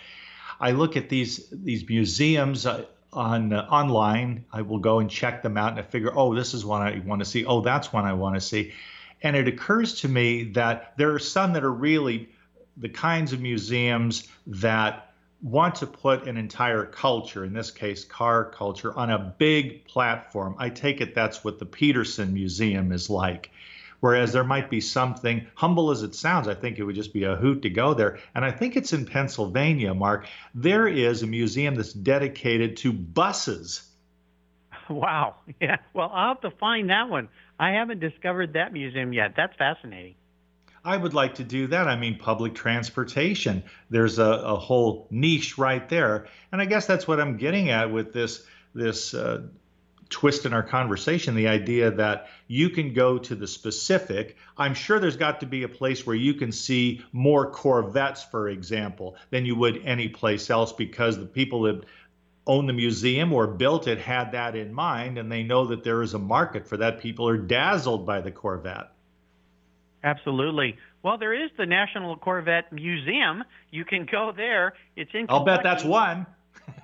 I 0.60 0.70
look 0.70 0.96
at 0.96 1.08
these 1.08 1.48
these 1.50 1.88
museums 1.88 2.64
uh, 2.64 2.84
on 3.12 3.52
uh, 3.52 3.66
online. 3.70 4.44
I 4.52 4.62
will 4.62 4.78
go 4.78 5.00
and 5.00 5.10
check 5.10 5.42
them 5.42 5.56
out 5.56 5.72
and 5.72 5.80
I 5.80 5.82
figure, 5.82 6.12
oh, 6.14 6.34
this 6.34 6.54
is 6.54 6.64
one 6.64 6.82
I 6.82 7.00
want 7.00 7.20
to 7.20 7.24
see. 7.24 7.44
Oh, 7.44 7.60
that's 7.60 7.92
one 7.92 8.04
I 8.04 8.12
want 8.12 8.36
to 8.36 8.40
see. 8.40 8.72
And 9.20 9.34
it 9.34 9.48
occurs 9.48 10.00
to 10.02 10.08
me 10.08 10.44
that 10.52 10.96
there 10.96 11.12
are 11.12 11.18
some 11.18 11.54
that 11.54 11.64
are 11.64 11.72
really 11.72 12.28
the 12.76 12.88
kinds 12.88 13.32
of 13.32 13.40
museums 13.40 14.28
that 14.46 15.09
want 15.42 15.76
to 15.76 15.86
put 15.86 16.26
an 16.26 16.36
entire 16.36 16.84
culture, 16.84 17.44
in 17.44 17.52
this 17.52 17.70
case, 17.70 18.04
car 18.04 18.44
culture, 18.44 18.96
on 18.96 19.10
a 19.10 19.18
big 19.18 19.86
platform. 19.86 20.54
I 20.58 20.68
take 20.68 21.00
it 21.00 21.14
that's 21.14 21.42
what 21.42 21.58
the 21.58 21.66
Petersen 21.66 22.34
Museum 22.34 22.92
is 22.92 23.08
like. 23.08 23.50
Whereas 24.00 24.32
there 24.32 24.44
might 24.44 24.70
be 24.70 24.80
something, 24.80 25.46
humble 25.54 25.90
as 25.90 26.02
it 26.02 26.14
sounds, 26.14 26.48
I 26.48 26.54
think 26.54 26.78
it 26.78 26.84
would 26.84 26.94
just 26.94 27.12
be 27.12 27.24
a 27.24 27.36
hoot 27.36 27.62
to 27.62 27.70
go 27.70 27.92
there. 27.92 28.18
And 28.34 28.44
I 28.44 28.50
think 28.50 28.76
it's 28.76 28.94
in 28.94 29.04
Pennsylvania, 29.04 29.94
Mark. 29.94 30.26
There 30.54 30.88
is 30.88 31.22
a 31.22 31.26
museum 31.26 31.74
that's 31.74 31.92
dedicated 31.92 32.78
to 32.78 32.92
buses. 32.92 33.86
Wow. 34.88 35.36
Yeah. 35.60 35.76
Well, 35.94 36.10
I'll 36.12 36.34
have 36.34 36.40
to 36.40 36.50
find 36.50 36.90
that 36.90 37.08
one. 37.08 37.28
I 37.60 37.72
haven't 37.74 38.00
discovered 38.00 38.54
that 38.54 38.72
museum 38.72 39.12
yet. 39.12 39.34
That's 39.36 39.54
fascinating. 39.56 40.16
I 40.84 40.96
would 40.96 41.12
like 41.12 41.34
to 41.34 41.44
do 41.44 41.66
that. 41.68 41.88
I 41.88 41.96
mean, 41.96 42.18
public 42.18 42.54
transportation. 42.54 43.62
There's 43.90 44.18
a, 44.18 44.24
a 44.24 44.56
whole 44.56 45.06
niche 45.10 45.58
right 45.58 45.86
there, 45.88 46.26
and 46.52 46.60
I 46.60 46.64
guess 46.64 46.86
that's 46.86 47.06
what 47.06 47.20
I'm 47.20 47.36
getting 47.36 47.70
at 47.70 47.92
with 47.92 48.12
this 48.12 48.42
this 48.74 49.12
uh, 49.12 49.42
twist 50.08 50.46
in 50.46 50.52
our 50.54 50.62
conversation. 50.62 51.34
The 51.34 51.48
idea 51.48 51.90
that 51.90 52.28
you 52.46 52.70
can 52.70 52.94
go 52.94 53.18
to 53.18 53.34
the 53.34 53.46
specific. 53.46 54.36
I'm 54.56 54.74
sure 54.74 54.98
there's 54.98 55.16
got 55.16 55.40
to 55.40 55.46
be 55.46 55.64
a 55.64 55.68
place 55.68 56.06
where 56.06 56.16
you 56.16 56.34
can 56.34 56.50
see 56.50 57.04
more 57.12 57.50
Corvettes, 57.50 58.24
for 58.24 58.48
example, 58.48 59.16
than 59.30 59.44
you 59.44 59.56
would 59.56 59.82
any 59.84 60.08
place 60.08 60.48
else, 60.48 60.72
because 60.72 61.18
the 61.18 61.26
people 61.26 61.62
that 61.62 61.84
own 62.46 62.66
the 62.66 62.72
museum 62.72 63.32
or 63.32 63.46
built 63.46 63.86
it 63.86 63.98
had 63.98 64.32
that 64.32 64.56
in 64.56 64.72
mind, 64.72 65.18
and 65.18 65.30
they 65.30 65.42
know 65.42 65.66
that 65.66 65.84
there 65.84 66.02
is 66.02 66.14
a 66.14 66.18
market 66.18 66.66
for 66.66 66.78
that. 66.78 67.00
People 67.00 67.28
are 67.28 67.36
dazzled 67.36 68.06
by 68.06 68.20
the 68.22 68.32
Corvette. 68.32 68.90
Absolutely. 70.02 70.76
Well, 71.02 71.18
there 71.18 71.34
is 71.34 71.50
the 71.56 71.66
National 71.66 72.16
Corvette 72.16 72.72
Museum. 72.72 73.44
You 73.70 73.84
can 73.84 74.06
go 74.10 74.32
there. 74.34 74.74
It's 74.96 75.10
in. 75.14 75.26
I'll 75.28 75.44
bet 75.44 75.60
that's 75.62 75.84
one. 75.84 76.26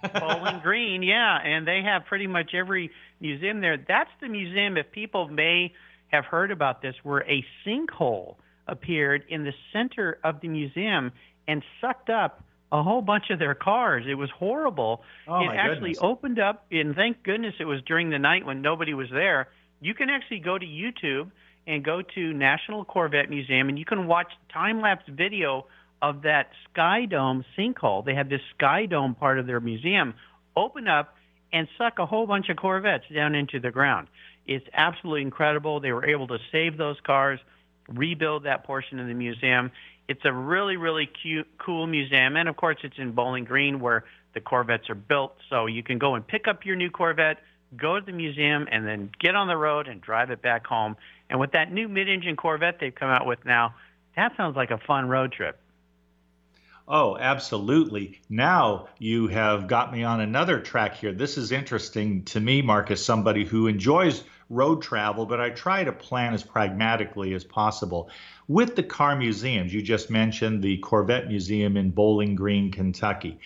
Bowling 0.20 0.61
Green, 0.62 1.02
yeah, 1.02 1.38
and 1.42 1.66
they 1.66 1.83
have 1.83 2.05
pretty 2.07 2.26
much 2.26 2.55
every 2.55 2.90
museum 3.20 3.61
there. 3.61 3.76
That's 3.76 4.11
the 4.20 4.29
museum. 4.29 4.76
If 4.76 4.90
people 4.90 5.29
may 5.29 5.72
have 6.09 6.24
heard 6.24 6.50
about 6.50 6.83
this, 6.83 6.94
where 7.02 7.24
a 7.31 7.44
sinkhole 7.64 8.37
appeared 8.66 9.24
in 9.29 9.44
the 9.44 9.52
center 9.72 10.18
of 10.24 10.40
the 10.40 10.48
museum 10.48 11.12
and 11.46 11.62
sucked 11.81 12.11
up 12.11 12.42
a 12.72 12.83
whole 12.83 13.02
bunch 13.02 13.31
of 13.31 13.38
their 13.38 13.55
cars. 13.55 14.05
It 14.09 14.14
was 14.14 14.31
horrible. 14.31 15.02
Oh, 15.29 15.40
it 15.40 15.55
actually 15.55 15.90
goodness. 15.92 15.98
opened 16.02 16.38
up, 16.40 16.66
and 16.70 16.94
thank 16.94 17.22
goodness 17.22 17.55
it 17.61 17.64
was 17.64 17.81
during 17.87 18.11
the 18.11 18.18
night 18.18 18.44
when 18.44 18.61
nobody 18.61 18.92
was 18.92 19.09
there. 19.11 19.48
You 19.81 19.94
can 19.94 20.11
actually 20.11 20.40
go 20.40 20.59
to 20.59 20.66
YouTube 20.66 21.31
and 21.66 21.85
go 21.85 22.02
to 22.14 22.33
National 22.33 22.85
Corvette 22.85 23.29
Museum, 23.29 23.68
and 23.68 23.79
you 23.79 23.85
can 23.85 24.07
watch 24.07 24.31
time 24.52 24.81
lapse 24.81 25.05
video 25.09 25.66
of 26.02 26.22
that 26.22 26.50
Sky 26.70 27.07
Dome 27.07 27.44
sinkhole. 27.59 28.05
They 28.05 28.14
have 28.14 28.29
this 28.29 28.40
Sky 28.57 28.87
Dome 28.87 29.14
part 29.14 29.38
of 29.38 29.46
their 29.46 29.61
museum 29.61 30.14
open 30.57 30.87
up 30.88 31.14
and 31.52 31.68
suck 31.79 31.98
a 31.98 32.07
whole 32.07 32.26
bunch 32.26 32.48
of 32.48 32.57
Corvettes 32.57 33.05
down 33.14 33.35
into 33.35 33.61
the 33.61 33.70
ground. 33.70 34.09
It's 34.46 34.66
absolutely 34.72 35.22
incredible. 35.22 35.81
They 35.81 35.92
were 35.92 36.07
able 36.07 36.29
to 36.29 36.38
save 36.52 36.76
those 36.76 36.96
cars, 37.05 37.40
rebuild 37.88 38.44
that 38.44 38.64
portion 38.64 39.00
of 39.00 39.07
the 39.07 39.14
museum. 39.14 39.70
It's 40.09 40.20
a 40.24 40.33
really, 40.33 40.76
really 40.76 41.09
cute, 41.22 41.48
cool 41.59 41.87
museum. 41.87 42.37
And 42.37 42.48
of 42.48 42.57
course, 42.57 42.76
it's 42.85 42.98
in 42.98 43.12
Bowling 43.12 43.44
Green 43.44 43.81
where 43.81 44.05
the 44.35 44.40
Corvettes 44.40 44.88
are 44.90 44.94
built. 44.94 45.35
So 45.50 45.66
you 45.66 45.83
can 45.83 45.98
go 45.98 46.14
and 46.14 46.26
pick 46.26 46.46
up 46.46 46.64
your 46.64 46.76
new 46.76 46.90
Corvette, 46.90 47.38
go 47.76 47.98
to 47.98 48.05
the 48.05 48.12
museum, 48.12 48.68
and 48.70 48.87
then 48.87 49.11
get 49.18 49.35
on 49.35 49.48
the 49.48 49.57
road 49.57 49.88
and 49.88 50.00
drive 50.00 50.31
it 50.31 50.42
back 50.42 50.66
home. 50.66 50.96
And 51.29 51.41
with 51.41 51.53
that 51.53 51.73
new 51.73 51.89
mid 51.89 52.09
engine 52.09 52.37
Corvette 52.37 52.79
they've 52.81 52.95
come 52.95 53.11
out 53.11 53.27
with 53.27 53.45
now, 53.45 53.75
that 54.17 54.37
sounds 54.37 54.57
like 54.57 54.71
a 54.71 54.79
fun 54.79 55.09
road 55.09 55.33
trip. 55.33 55.59
Oh, 56.89 57.17
absolutely. 57.19 58.21
Now 58.29 58.89
you 58.99 59.27
have 59.27 59.67
got 59.67 59.93
me 59.93 60.05
on 60.05 60.21
another 60.21 60.61
track 60.61 60.95
here. 60.95 61.12
This 61.12 61.37
is 61.37 61.51
interesting 61.51 62.25
to 62.27 62.39
me, 62.39 62.62
Mark, 62.62 62.87
Marcus, 62.87 63.05
somebody 63.05 63.45
who 63.45 63.67
enjoys 63.67 64.23
road 64.49 64.83
travel, 64.83 65.27
but 65.27 65.41
I 65.41 65.51
try 65.51 65.83
to 65.83 65.91
plan 65.91 66.33
as 66.33 66.45
pragmatically 66.45 67.35
as 67.35 67.43
possible. 67.43 68.09
With 68.47 68.77
the 68.77 68.85
car 68.85 69.17
museums, 69.17 69.75
you 69.75 69.83
just 69.83 70.11
mentioned 70.11 70.62
the 70.62 70.79
Corvette 70.79 71.27
Museum 71.27 71.77
in 71.77 71.91
Bowling 71.91 72.37
Green, 72.37 72.71
Kentucky. 72.71 73.41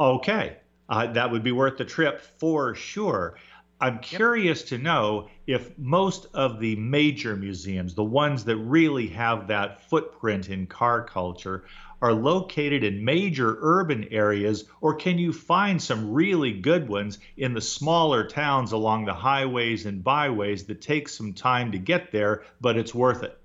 Okay, 0.00 0.56
uh, 0.88 1.06
that 1.12 1.30
would 1.30 1.44
be 1.44 1.52
worth 1.52 1.78
the 1.78 1.84
trip 1.84 2.20
for 2.20 2.74
sure. 2.74 3.36
I'm 3.80 4.00
curious 4.00 4.60
yep. 4.60 4.68
to 4.68 4.78
know 4.78 5.28
if 5.46 5.78
most 5.78 6.26
of 6.34 6.58
the 6.58 6.74
major 6.76 7.36
museums, 7.36 7.94
the 7.94 8.04
ones 8.04 8.44
that 8.44 8.56
really 8.56 9.06
have 9.08 9.48
that 9.48 9.82
footprint 9.88 10.48
in 10.48 10.66
car 10.66 11.04
culture, 11.04 11.64
are 12.00 12.12
located 12.12 12.84
in 12.84 13.04
major 13.04 13.56
urban 13.60 14.06
areas, 14.10 14.64
or 14.80 14.94
can 14.94 15.18
you 15.18 15.32
find 15.32 15.80
some 15.82 16.12
really 16.12 16.52
good 16.52 16.88
ones 16.88 17.18
in 17.36 17.54
the 17.54 17.60
smaller 17.60 18.26
towns 18.26 18.72
along 18.72 19.04
the 19.04 19.14
highways 19.14 19.86
and 19.86 20.04
byways 20.04 20.64
that 20.64 20.80
take 20.80 21.08
some 21.08 21.32
time 21.32 21.72
to 21.72 21.78
get 21.78 22.12
there, 22.12 22.44
but 22.60 22.76
it's 22.76 22.94
worth 22.94 23.22
it? 23.22 23.36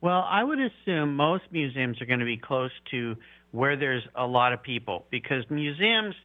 Well, 0.00 0.26
I 0.28 0.42
would 0.42 0.58
assume 0.58 1.14
most 1.14 1.44
museums 1.52 2.00
are 2.00 2.06
going 2.06 2.18
to 2.18 2.26
be 2.26 2.36
close 2.36 2.72
to 2.90 3.16
where 3.52 3.76
there's 3.76 4.02
a 4.16 4.26
lot 4.26 4.52
of 4.52 4.62
people 4.62 5.06
because 5.10 5.44
museums, 5.48 6.16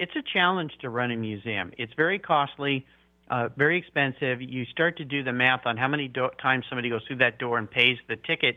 it's 0.00 0.16
a 0.16 0.22
challenge 0.32 0.72
to 0.80 0.88
run 0.88 1.10
a 1.10 1.16
museum. 1.16 1.72
It's 1.78 1.92
very 1.94 2.18
costly. 2.18 2.86
Uh, 3.30 3.48
very 3.56 3.78
expensive. 3.78 4.42
You 4.42 4.64
start 4.64 4.96
to 4.96 5.04
do 5.04 5.22
the 5.22 5.32
math 5.32 5.64
on 5.64 5.76
how 5.76 5.86
many 5.86 6.08
do- 6.08 6.30
times 6.42 6.64
somebody 6.68 6.88
goes 6.90 7.02
through 7.06 7.18
that 7.18 7.38
door 7.38 7.58
and 7.58 7.70
pays 7.70 7.96
the 8.08 8.16
ticket 8.16 8.56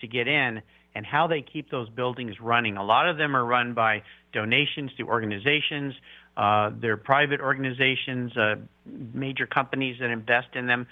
to 0.00 0.06
get 0.06 0.26
in, 0.26 0.62
and 0.94 1.04
how 1.04 1.26
they 1.26 1.42
keep 1.42 1.70
those 1.70 1.90
buildings 1.90 2.40
running. 2.40 2.78
A 2.78 2.84
lot 2.84 3.06
of 3.06 3.18
them 3.18 3.36
are 3.36 3.44
run 3.44 3.74
by 3.74 4.02
donations 4.32 4.90
to 4.96 5.02
organizations. 5.02 5.92
Uh, 6.36 6.70
they're 6.80 6.96
private 6.96 7.40
organizations, 7.40 8.34
uh, 8.36 8.54
major 9.12 9.46
companies 9.46 9.96
that 10.00 10.10
invest 10.10 10.48
in 10.54 10.66
them. 10.66 10.86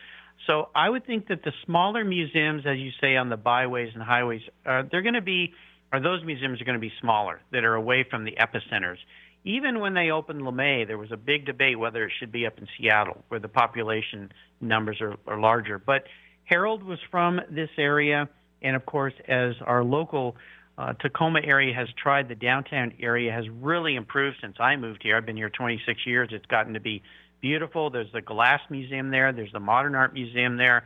So 0.46 0.68
I 0.74 0.90
would 0.90 1.06
think 1.06 1.28
that 1.28 1.42
the 1.42 1.52
smaller 1.64 2.04
museums, 2.04 2.64
as 2.66 2.78
you 2.78 2.90
say, 3.00 3.16
on 3.16 3.28
the 3.30 3.36
byways 3.36 3.92
and 3.94 4.02
highways, 4.02 4.42
uh, 4.66 4.82
they're 4.90 5.02
going 5.02 5.14
to 5.14 5.20
be, 5.22 5.54
or 5.92 6.00
those 6.00 6.22
museums 6.24 6.60
are 6.60 6.64
going 6.64 6.80
to 6.80 6.80
be 6.80 6.92
smaller 7.00 7.40
that 7.52 7.64
are 7.64 7.74
away 7.74 8.04
from 8.08 8.24
the 8.24 8.32
epicenters. 8.32 8.98
Even 9.44 9.80
when 9.80 9.94
they 9.94 10.10
opened 10.10 10.42
LeMay, 10.42 10.86
there 10.86 10.98
was 10.98 11.10
a 11.10 11.16
big 11.16 11.46
debate 11.46 11.78
whether 11.78 12.04
it 12.04 12.12
should 12.18 12.30
be 12.30 12.46
up 12.46 12.58
in 12.58 12.68
Seattle, 12.78 13.24
where 13.28 13.40
the 13.40 13.48
population 13.48 14.32
numbers 14.60 15.00
are, 15.00 15.16
are 15.26 15.40
larger. 15.40 15.78
But 15.78 16.04
Harold 16.44 16.82
was 16.82 16.98
from 17.10 17.40
this 17.50 17.70
area. 17.76 18.28
And 18.62 18.76
of 18.76 18.86
course, 18.86 19.14
as 19.26 19.54
our 19.64 19.82
local 19.82 20.36
uh, 20.78 20.92
Tacoma 20.94 21.40
area 21.42 21.74
has 21.74 21.88
tried, 22.00 22.28
the 22.28 22.34
downtown 22.36 22.94
area 23.00 23.32
has 23.32 23.48
really 23.48 23.96
improved 23.96 24.36
since 24.40 24.56
I 24.60 24.76
moved 24.76 25.02
here. 25.02 25.16
I've 25.16 25.26
been 25.26 25.36
here 25.36 25.50
26 25.50 26.06
years. 26.06 26.28
It's 26.30 26.46
gotten 26.46 26.74
to 26.74 26.80
be 26.80 27.02
beautiful. 27.40 27.90
There's 27.90 28.12
the 28.12 28.22
Glass 28.22 28.60
Museum 28.70 29.10
there. 29.10 29.32
There's 29.32 29.52
the 29.52 29.60
Modern 29.60 29.94
Art 29.96 30.14
Museum 30.14 30.56
there. 30.56 30.84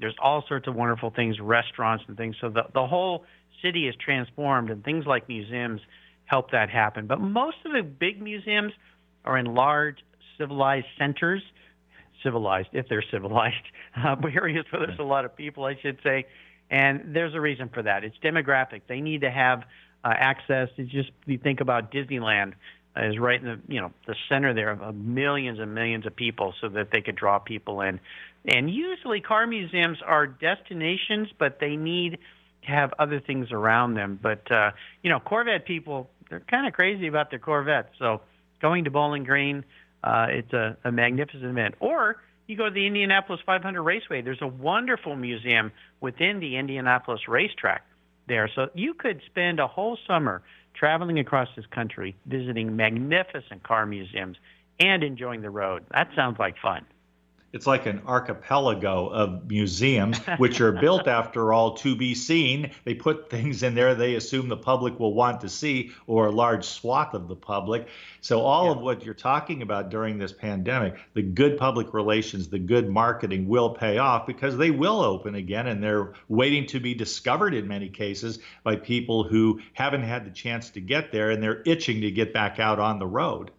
There's 0.00 0.16
all 0.20 0.44
sorts 0.48 0.66
of 0.66 0.74
wonderful 0.74 1.10
things, 1.10 1.38
restaurants 1.40 2.04
and 2.08 2.16
things. 2.16 2.36
So 2.40 2.48
the, 2.48 2.64
the 2.72 2.86
whole 2.86 3.24
city 3.62 3.88
is 3.88 3.94
transformed, 3.96 4.70
and 4.70 4.84
things 4.84 5.04
like 5.06 5.28
museums 5.28 5.80
help 6.28 6.50
that 6.52 6.70
happen. 6.70 7.06
But 7.06 7.20
most 7.20 7.56
of 7.64 7.72
the 7.72 7.82
big 7.82 8.22
museums 8.22 8.72
are 9.24 9.36
in 9.36 9.46
large 9.46 9.98
civilized 10.36 10.86
centers, 10.96 11.42
civilized 12.22 12.68
if 12.72 12.88
they're 12.88 13.04
civilized, 13.10 13.56
uh, 13.96 14.16
areas 14.32 14.64
where 14.70 14.86
there's 14.86 14.98
a 14.98 15.04
lot 15.04 15.24
of 15.24 15.34
people, 15.34 15.64
I 15.64 15.76
should 15.80 15.98
say. 16.02 16.26
And 16.70 17.14
there's 17.14 17.34
a 17.34 17.40
reason 17.40 17.70
for 17.70 17.82
that. 17.82 18.04
It's 18.04 18.16
demographic. 18.22 18.82
They 18.86 19.00
need 19.00 19.22
to 19.22 19.30
have 19.30 19.64
uh, 20.04 20.12
access 20.14 20.68
to 20.76 20.84
just 20.84 21.10
you 21.26 21.38
think 21.38 21.60
about 21.60 21.90
Disneyland 21.90 22.52
uh, 22.96 23.04
is 23.04 23.18
right 23.18 23.40
in 23.40 23.46
the 23.46 23.60
you 23.72 23.80
know 23.80 23.92
the 24.06 24.14
center 24.28 24.52
there 24.52 24.70
of 24.70 24.94
millions 24.94 25.58
and 25.58 25.74
millions 25.74 26.06
of 26.06 26.14
people, 26.14 26.54
so 26.60 26.68
that 26.68 26.90
they 26.92 27.00
could 27.00 27.16
draw 27.16 27.38
people 27.38 27.80
in. 27.80 28.00
And 28.46 28.70
usually, 28.70 29.20
car 29.20 29.46
museums 29.46 29.98
are 30.06 30.26
destinations, 30.26 31.28
but 31.38 31.58
they 31.58 31.76
need 31.76 32.18
to 32.64 32.70
have 32.70 32.92
other 32.98 33.18
things 33.18 33.50
around 33.50 33.94
them. 33.94 34.18
But 34.22 34.50
uh, 34.52 34.72
you 35.02 35.10
know, 35.10 35.20
Corvette 35.20 35.64
people 35.64 36.10
they're 36.28 36.40
kind 36.40 36.66
of 36.66 36.72
crazy 36.72 37.06
about 37.06 37.30
their 37.30 37.38
Corvettes. 37.38 37.90
So 37.98 38.20
going 38.60 38.84
to 38.84 38.90
Bowling 38.90 39.24
Green, 39.24 39.64
uh, 40.04 40.26
it's 40.30 40.52
a, 40.52 40.76
a 40.84 40.92
magnificent 40.92 41.44
event. 41.44 41.74
Or 41.80 42.16
you 42.46 42.56
go 42.56 42.66
to 42.66 42.70
the 42.70 42.86
Indianapolis 42.86 43.40
500 43.44 43.82
Raceway. 43.82 44.22
There's 44.22 44.42
a 44.42 44.46
wonderful 44.46 45.16
museum 45.16 45.72
within 46.00 46.40
the 46.40 46.56
Indianapolis 46.56 47.28
racetrack 47.28 47.84
there. 48.26 48.48
So 48.54 48.68
you 48.74 48.94
could 48.94 49.20
spend 49.26 49.60
a 49.60 49.66
whole 49.66 49.98
summer 50.06 50.42
traveling 50.74 51.18
across 51.18 51.48
this 51.56 51.66
country, 51.66 52.16
visiting 52.26 52.76
magnificent 52.76 53.62
car 53.64 53.84
museums, 53.86 54.36
and 54.78 55.02
enjoying 55.02 55.42
the 55.42 55.50
road. 55.50 55.84
That 55.92 56.08
sounds 56.14 56.38
like 56.38 56.56
fun 56.58 56.84
it's 57.52 57.66
like 57.66 57.86
an 57.86 58.02
archipelago 58.06 59.08
of 59.08 59.48
museums, 59.48 60.18
which 60.36 60.60
are 60.60 60.72
built, 60.80 61.08
after 61.08 61.52
all, 61.52 61.74
to 61.78 61.96
be 61.96 62.14
seen. 62.14 62.70
They 62.84 62.94
put 62.94 63.30
things 63.30 63.62
in 63.62 63.74
there 63.74 63.94
they 63.94 64.16
assume 64.16 64.48
the 64.48 64.56
public 64.56 64.98
will 65.00 65.14
want 65.14 65.40
to 65.40 65.48
see, 65.48 65.92
or 66.06 66.26
a 66.26 66.30
large 66.30 66.64
swath 66.64 67.14
of 67.14 67.26
the 67.26 67.36
public. 67.36 67.88
So, 68.20 68.40
all 68.40 68.66
yeah. 68.66 68.72
of 68.72 68.80
what 68.80 69.04
you're 69.04 69.14
talking 69.14 69.62
about 69.62 69.88
during 69.90 70.18
this 70.18 70.32
pandemic, 70.32 70.98
the 71.14 71.22
good 71.22 71.56
public 71.56 71.94
relations, 71.94 72.48
the 72.48 72.58
good 72.58 72.88
marketing 72.88 73.48
will 73.48 73.70
pay 73.70 73.98
off 73.98 74.26
because 74.26 74.56
they 74.56 74.70
will 74.70 75.00
open 75.00 75.34
again 75.34 75.68
and 75.68 75.82
they're 75.82 76.12
waiting 76.28 76.66
to 76.66 76.80
be 76.80 76.94
discovered 76.94 77.54
in 77.54 77.66
many 77.66 77.88
cases 77.88 78.40
by 78.62 78.76
people 78.76 79.24
who 79.24 79.60
haven't 79.72 80.02
had 80.02 80.26
the 80.26 80.30
chance 80.30 80.70
to 80.70 80.80
get 80.80 81.12
there 81.12 81.30
and 81.30 81.42
they're 81.42 81.62
itching 81.64 82.02
to 82.02 82.10
get 82.10 82.32
back 82.32 82.58
out 82.58 82.78
on 82.78 82.98
the 82.98 83.06
road. 83.06 83.50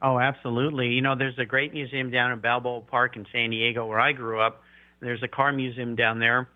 Oh, 0.00 0.18
absolutely. 0.18 0.88
You 0.88 1.02
know, 1.02 1.16
there's 1.16 1.38
a 1.38 1.44
great 1.44 1.72
museum 1.72 2.10
down 2.10 2.30
in 2.30 2.38
Balboa 2.38 2.82
Park 2.82 3.16
in 3.16 3.26
San 3.32 3.50
Diego 3.50 3.86
where 3.86 3.98
I 3.98 4.12
grew 4.12 4.40
up. 4.40 4.62
There's 5.00 5.22
a 5.22 5.28
car 5.28 5.52
museum 5.52 5.96
down 5.96 6.20
there. 6.20 6.48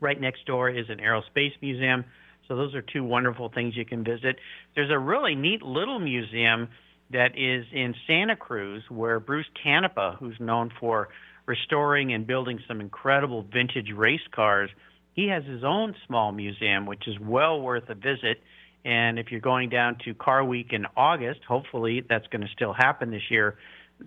Right 0.00 0.20
next 0.20 0.44
door 0.46 0.68
is 0.68 0.86
an 0.90 0.98
aerospace 0.98 1.52
museum. 1.62 2.04
So 2.46 2.56
those 2.56 2.74
are 2.74 2.82
two 2.82 3.04
wonderful 3.04 3.48
things 3.48 3.76
you 3.76 3.84
can 3.84 4.04
visit. 4.04 4.36
There's 4.74 4.90
a 4.90 4.98
really 4.98 5.34
neat 5.34 5.62
little 5.62 5.98
museum 5.98 6.68
that 7.10 7.38
is 7.38 7.64
in 7.72 7.94
Santa 8.06 8.36
Cruz 8.36 8.82
where 8.90 9.18
Bruce 9.18 9.46
Canepa, 9.64 10.18
who's 10.18 10.38
known 10.38 10.70
for 10.78 11.08
restoring 11.46 12.12
and 12.12 12.26
building 12.26 12.60
some 12.68 12.80
incredible 12.80 13.44
vintage 13.50 13.90
race 13.94 14.26
cars, 14.30 14.70
he 15.14 15.28
has 15.28 15.44
his 15.44 15.64
own 15.64 15.94
small 16.06 16.32
museum, 16.32 16.86
which 16.86 17.08
is 17.08 17.18
well 17.18 17.60
worth 17.60 17.88
a 17.88 17.94
visit. 17.94 18.40
And 18.88 19.18
if 19.18 19.30
you're 19.30 19.40
going 19.40 19.68
down 19.68 19.98
to 20.06 20.14
Car 20.14 20.42
Week 20.42 20.72
in 20.72 20.86
August, 20.96 21.40
hopefully 21.46 22.02
that's 22.08 22.26
going 22.28 22.40
to 22.40 22.48
still 22.48 22.72
happen 22.72 23.10
this 23.10 23.30
year. 23.30 23.58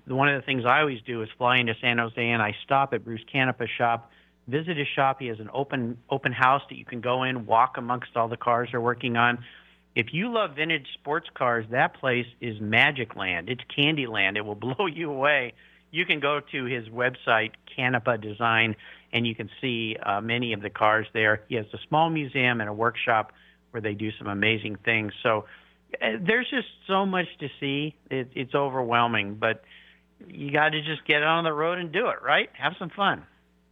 One 0.07 0.27
of 0.27 0.41
the 0.41 0.43
things 0.43 0.63
I 0.65 0.79
always 0.79 1.01
do 1.05 1.21
is 1.21 1.29
fly 1.37 1.57
into 1.57 1.75
San 1.79 1.99
Jose 1.99 2.19
and 2.19 2.41
I 2.41 2.55
stop 2.63 2.91
at 2.95 3.05
Bruce 3.05 3.21
Canepa's 3.31 3.69
shop, 3.77 4.09
visit 4.47 4.77
his 4.77 4.87
shop. 4.87 5.17
He 5.19 5.27
has 5.27 5.39
an 5.39 5.51
open 5.53 5.99
open 6.09 6.31
house 6.31 6.63
that 6.69 6.79
you 6.79 6.85
can 6.85 6.99
go 6.99 7.21
in, 7.21 7.45
walk 7.45 7.77
amongst 7.77 8.17
all 8.17 8.27
the 8.27 8.37
cars 8.37 8.69
they're 8.71 8.81
working 8.81 9.17
on. 9.17 9.43
If 9.95 10.13
you 10.13 10.33
love 10.33 10.55
vintage 10.55 10.87
sports 10.95 11.27
cars, 11.31 11.67
that 11.69 11.93
place 11.99 12.25
is 12.39 12.59
magic 12.59 13.15
land. 13.15 13.49
It's 13.49 13.61
candy 13.75 14.07
land. 14.07 14.35
It 14.35 14.41
will 14.41 14.55
blow 14.75 14.87
you 14.87 15.11
away. 15.11 15.53
You 15.91 16.07
can 16.07 16.19
go 16.19 16.39
to 16.53 16.65
his 16.65 16.87
website, 16.87 17.51
Canepa 17.77 18.19
Design, 18.19 18.75
and 19.13 19.27
you 19.27 19.35
can 19.35 19.51
see 19.61 19.95
uh, 20.01 20.21
many 20.21 20.53
of 20.53 20.61
the 20.63 20.71
cars 20.71 21.05
there. 21.13 21.43
He 21.49 21.55
has 21.55 21.67
a 21.71 21.79
small 21.87 22.09
museum 22.09 22.61
and 22.61 22.69
a 22.69 22.73
workshop 22.73 23.31
where 23.71 23.81
they 23.81 23.93
do 23.93 24.11
some 24.17 24.27
amazing 24.27 24.77
things. 24.83 25.13
So 25.23 25.45
uh, 26.01 26.17
there's 26.25 26.49
just 26.49 26.67
so 26.87 27.05
much 27.05 27.27
to 27.39 27.47
see. 27.59 27.95
It, 28.09 28.29
it's 28.35 28.55
overwhelming, 28.55 29.35
but 29.35 29.63
you 30.27 30.51
got 30.51 30.69
to 30.69 30.81
just 30.81 31.05
get 31.05 31.23
on 31.23 31.43
the 31.43 31.53
road 31.53 31.79
and 31.79 31.91
do 31.91 32.07
it, 32.07 32.21
right? 32.23 32.49
Have 32.53 32.73
some 32.77 32.89
fun. 32.89 33.23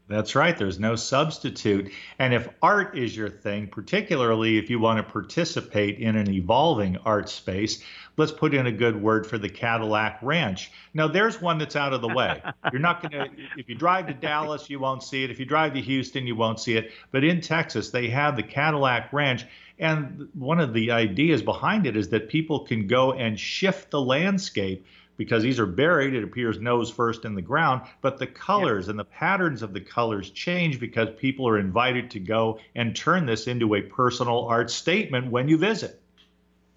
That's 0.10 0.34
right. 0.34 0.58
There's 0.58 0.80
no 0.80 0.96
substitute. 0.96 1.92
And 2.18 2.34
if 2.34 2.50
art 2.64 2.98
is 2.98 3.16
your 3.16 3.30
thing, 3.30 3.68
particularly 3.68 4.58
if 4.58 4.72
you 4.72 4.80
want 4.80 4.98
to 4.98 5.04
participate 5.04 6.00
in 6.00 6.16
an 6.16 6.32
evolving 6.32 6.98
art 7.06 7.30
space, 7.30 7.84
let's 8.18 8.32
put 8.32 8.56
in 8.56 8.66
a 8.66 8.72
good 8.72 9.00
word 9.00 9.28
for 9.28 9.38
the 9.38 9.50
Cadillac 9.50 10.18
Ranch. 10.24 10.72
Now, 10.96 11.08
there's 11.08 11.40
one 11.40 11.60
that's 11.60 11.76
out 11.76 11.94
of 11.94 12.02
the 12.02 12.08
way. 12.08 12.42
You're 12.72 12.82
not 12.82 13.04
going 13.04 13.12
to, 13.12 13.32
if 13.56 13.70
you 13.70 13.76
drive 13.76 14.08
to 14.08 14.16
Dallas, 14.16 14.68
you 14.68 14.80
won't 14.80 15.04
see 15.04 15.24
it. 15.24 15.30
If 15.30 15.40
you 15.40 15.46
drive 15.46 15.74
to 15.76 15.82
Houston, 15.82 16.26
you 16.26 16.36
won't 16.36 16.60
see 16.60 16.76
it. 16.76 16.92
But 17.12 17.24
in 17.24 17.40
Texas, 17.40 17.92
they 17.92 18.10
have 18.10 18.36
the 18.36 18.42
Cadillac 18.44 19.14
Ranch. 19.14 19.46
And 19.78 20.28
one 20.34 20.60
of 20.60 20.74
the 20.74 20.90
ideas 20.90 21.44
behind 21.44 21.86
it 21.86 21.96
is 21.96 22.10
that 22.10 22.30
people 22.30 22.62
can 22.62 22.88
go 22.88 23.14
and 23.14 23.40
shift 23.40 23.92
the 23.92 24.02
landscape 24.02 24.88
because 25.20 25.44
these 25.44 25.60
are 25.60 25.68
buried, 25.68 26.16
it 26.16 26.24
appears 26.24 26.60
nose 26.60 26.90
first 26.90 27.26
in 27.26 27.36
the 27.36 27.42
ground, 27.44 27.82
but 28.02 28.18
the 28.18 28.26
colors 28.26 28.88
yeah. 28.88 28.92
and 28.92 29.00
the 29.00 29.04
patterns 29.04 29.62
of 29.62 29.74
the 29.74 29.82
colors 29.82 30.32
change 30.32 30.80
because 30.80 31.10
people 31.20 31.48
are 31.48 31.60
invited 31.60 32.10
to 32.12 32.20
go 32.20 32.58
and 32.74 32.96
turn 32.96 33.28
this 33.28 33.46
into 33.46 33.76
a 33.76 33.82
personal 33.82 34.46
art 34.48 34.72
statement 34.72 35.30
when 35.30 35.48
you 35.48 35.58
visit. 35.58 36.02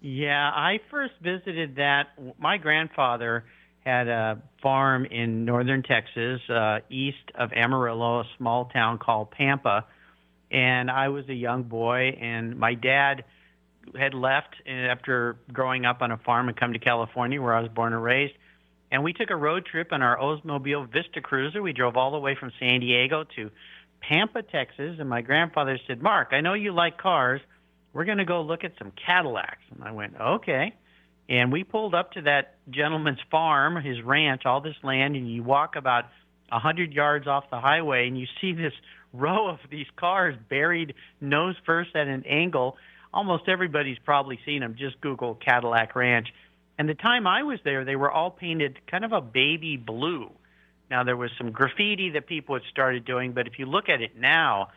Yeah, 0.01 0.51
I 0.53 0.81
first 0.91 1.13
visited 1.21 1.77
that. 1.77 2.09
My 2.37 2.57
grandfather 2.57 3.45
had 3.85 4.07
a 4.07 4.41
farm 4.61 5.05
in 5.05 5.45
northern 5.45 5.81
Texas, 5.81 6.41
uh, 6.49 6.79
east 6.89 7.31
of 7.35 7.51
Amarillo, 7.53 8.19
a 8.19 8.25
small 8.37 8.65
town 8.65 8.99
called 8.99 9.31
Pampa 9.31 9.85
and 10.53 10.91
I 10.91 11.09
was 11.09 11.27
a 11.29 11.33
young 11.33 11.63
boy, 11.63 12.15
and 12.21 12.57
my 12.57 12.75
dad 12.75 13.25
had 13.97 14.13
left 14.13 14.55
after 14.67 15.37
growing 15.51 15.85
up 15.85 16.01
on 16.01 16.11
a 16.11 16.17
farm 16.17 16.47
and 16.47 16.57
come 16.57 16.73
to 16.73 16.79
California, 16.79 17.41
where 17.41 17.53
I 17.53 17.61
was 17.61 17.69
born 17.69 17.93
and 17.93 18.03
raised. 18.03 18.33
And 18.91 19.03
we 19.03 19.13
took 19.13 19.29
a 19.31 19.35
road 19.35 19.65
trip 19.65 19.91
in 19.91 20.01
our 20.01 20.17
Oldsmobile 20.17 20.91
Vista 20.91 21.19
Cruiser. 21.21 21.61
We 21.61 21.73
drove 21.73 21.97
all 21.97 22.11
the 22.11 22.19
way 22.19 22.35
from 22.39 22.51
San 22.59 22.79
Diego 22.79 23.25
to 23.35 23.49
Pampa, 24.07 24.43
Texas. 24.43 24.97
And 24.99 25.09
my 25.09 25.21
grandfather 25.21 25.79
said, 25.87 26.01
Mark, 26.01 26.29
I 26.31 26.41
know 26.41 26.53
you 26.53 26.73
like 26.73 26.97
cars. 26.97 27.41
We're 27.91 28.05
going 28.05 28.19
to 28.19 28.25
go 28.25 28.41
look 28.41 28.63
at 28.63 28.73
some 28.77 28.91
Cadillacs. 29.05 29.63
And 29.73 29.83
I 29.83 29.91
went, 29.91 30.13
okay. 30.19 30.73
And 31.29 31.51
we 31.51 31.63
pulled 31.63 31.95
up 31.95 32.11
to 32.13 32.21
that 32.23 32.57
gentleman's 32.69 33.19
farm, 33.31 33.81
his 33.83 34.01
ranch, 34.03 34.43
all 34.45 34.61
this 34.61 34.75
land, 34.83 35.15
and 35.15 35.31
you 35.31 35.41
walk 35.41 35.75
about 35.75 36.05
a 36.51 36.59
hundred 36.59 36.93
yards 36.93 37.27
off 37.27 37.45
the 37.49 37.59
highway, 37.59 38.07
and 38.07 38.19
you 38.19 38.27
see 38.41 38.53
this 38.53 38.73
row 39.13 39.47
of 39.47 39.59
these 39.69 39.87
cars 39.95 40.35
buried 40.49 40.93
nose 41.21 41.55
first 41.65 41.95
at 41.95 42.07
an 42.07 42.23
angle. 42.27 42.77
Almost 43.13 43.43
everybody's 43.47 43.99
probably 44.03 44.39
seen 44.45 44.61
them. 44.61 44.75
Just 44.77 44.99
Google 45.01 45.35
Cadillac 45.35 45.95
Ranch. 45.95 46.27
And 46.77 46.89
the 46.89 46.95
time 46.95 47.27
I 47.27 47.43
was 47.43 47.59
there, 47.63 47.85
they 47.85 47.95
were 47.95 48.11
all 48.11 48.31
painted 48.31 48.79
kind 48.89 49.05
of 49.05 49.11
a 49.11 49.21
baby 49.21 49.77
blue. 49.77 50.31
Now 50.89 51.03
there 51.03 51.17
was 51.17 51.29
some 51.37 51.51
graffiti 51.51 52.11
that 52.11 52.27
people 52.27 52.55
had 52.55 52.63
started 52.71 53.05
doing, 53.05 53.33
but 53.33 53.47
if 53.47 53.59
you 53.59 53.65
look 53.65 53.89
at 53.89 54.01
it 54.01 54.17
now, 54.17 54.69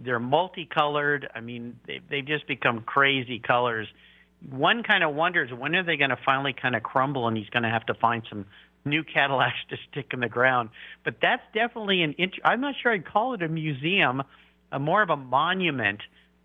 they're 0.00 0.18
multicolored. 0.18 1.28
I 1.34 1.40
mean, 1.40 1.78
they, 1.86 2.00
they've 2.10 2.26
just 2.26 2.46
become 2.46 2.80
crazy 2.80 3.38
colors. 3.38 3.86
One 4.50 4.82
kind 4.82 5.04
of 5.04 5.14
wonders 5.14 5.50
when 5.52 5.74
are 5.74 5.84
they 5.84 5.96
going 5.96 6.10
to 6.10 6.18
finally 6.24 6.54
kind 6.60 6.74
of 6.74 6.82
crumble, 6.82 7.28
and 7.28 7.36
he's 7.36 7.48
going 7.50 7.62
to 7.62 7.70
have 7.70 7.86
to 7.86 7.94
find 7.94 8.22
some 8.28 8.46
new 8.84 9.04
Cadillacs 9.04 9.56
to 9.70 9.76
stick 9.90 10.06
in 10.12 10.20
the 10.20 10.28
ground. 10.28 10.70
But 11.04 11.16
that's 11.22 11.42
definitely 11.54 12.02
an. 12.02 12.14
Int- 12.18 12.40
I'm 12.44 12.60
not 12.60 12.74
sure 12.82 12.92
I'd 12.92 13.06
call 13.06 13.34
it 13.34 13.42
a 13.42 13.48
museum, 13.48 14.22
a 14.72 14.78
more 14.78 15.02
of 15.02 15.10
a 15.10 15.16
monument 15.16 16.00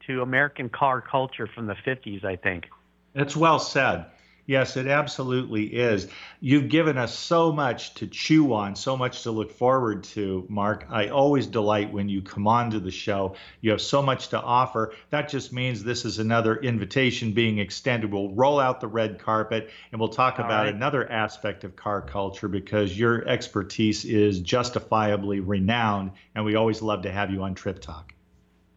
to 0.07 0.21
American 0.21 0.69
car 0.69 1.01
culture 1.01 1.47
from 1.53 1.67
the 1.67 1.75
50s. 1.85 2.25
I 2.25 2.35
think. 2.35 2.65
That's 3.13 3.35
well 3.35 3.59
said. 3.59 4.05
Yes, 4.47 4.77
it 4.77 4.87
absolutely 4.87 5.65
is. 5.65 6.07
You've 6.39 6.69
given 6.69 6.97
us 6.97 7.13
so 7.13 7.51
much 7.51 7.95
to 7.95 8.07
chew 8.07 8.53
on, 8.53 8.77
so 8.77 8.95
much 8.95 9.23
to 9.23 9.31
look 9.31 9.51
forward 9.51 10.05
to, 10.05 10.45
Mark. 10.47 10.85
I 10.89 11.09
always 11.09 11.47
delight 11.47 11.91
when 11.91 12.07
you 12.07 12.21
come 12.21 12.47
on 12.47 12.71
to 12.71 12.79
the 12.79 12.89
show. 12.89 13.35
You 13.59 13.71
have 13.71 13.81
so 13.81 14.01
much 14.01 14.29
to 14.29 14.41
offer. 14.41 14.93
That 15.09 15.27
just 15.27 15.51
means 15.51 15.83
this 15.83 16.05
is 16.05 16.19
another 16.19 16.55
invitation 16.55 17.33
being 17.33 17.57
extended. 17.59 18.13
We'll 18.13 18.33
roll 18.33 18.57
out 18.57 18.79
the 18.79 18.87
red 18.87 19.19
carpet 19.19 19.69
and 19.91 19.99
we'll 19.99 20.09
talk 20.09 20.39
All 20.39 20.45
about 20.45 20.67
right. 20.67 20.73
another 20.73 21.11
aspect 21.11 21.65
of 21.65 21.75
car 21.75 22.01
culture 22.01 22.47
because 22.47 22.97
your 22.97 23.27
expertise 23.27 24.05
is 24.05 24.39
justifiably 24.39 25.41
renowned, 25.41 26.11
and 26.35 26.45
we 26.45 26.55
always 26.55 26.81
love 26.81 27.01
to 27.01 27.11
have 27.11 27.31
you 27.31 27.43
on 27.43 27.53
Trip 27.53 27.81
Talk. 27.81 28.13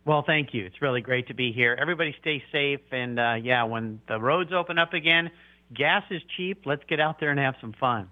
Well, 0.05 0.23
thank 0.27 0.55
you. 0.55 0.65
It's 0.65 0.81
really 0.81 1.03
great 1.03 1.29
to 1.29 1.35
be 1.35 1.53
here. 1.53 1.77
Everybody 1.81 2.15
stay 2.21 2.43
safe. 2.51 2.81
And 2.91 3.19
uh, 3.19 3.35
yeah, 3.43 3.65
when 3.65 4.01
the 4.09 4.19
roads 4.19 4.53
open 4.53 4.79
up 4.79 4.95
again, 4.95 5.31
gas 5.75 6.03
is 6.11 6.23
cheap. 6.37 6.63
Let's 6.65 6.83
get 6.89 7.01
out 7.01 7.21
there 7.21 7.31
and 7.31 7.39
have 7.39 7.55
some 7.61 7.75
fun. 7.79 8.09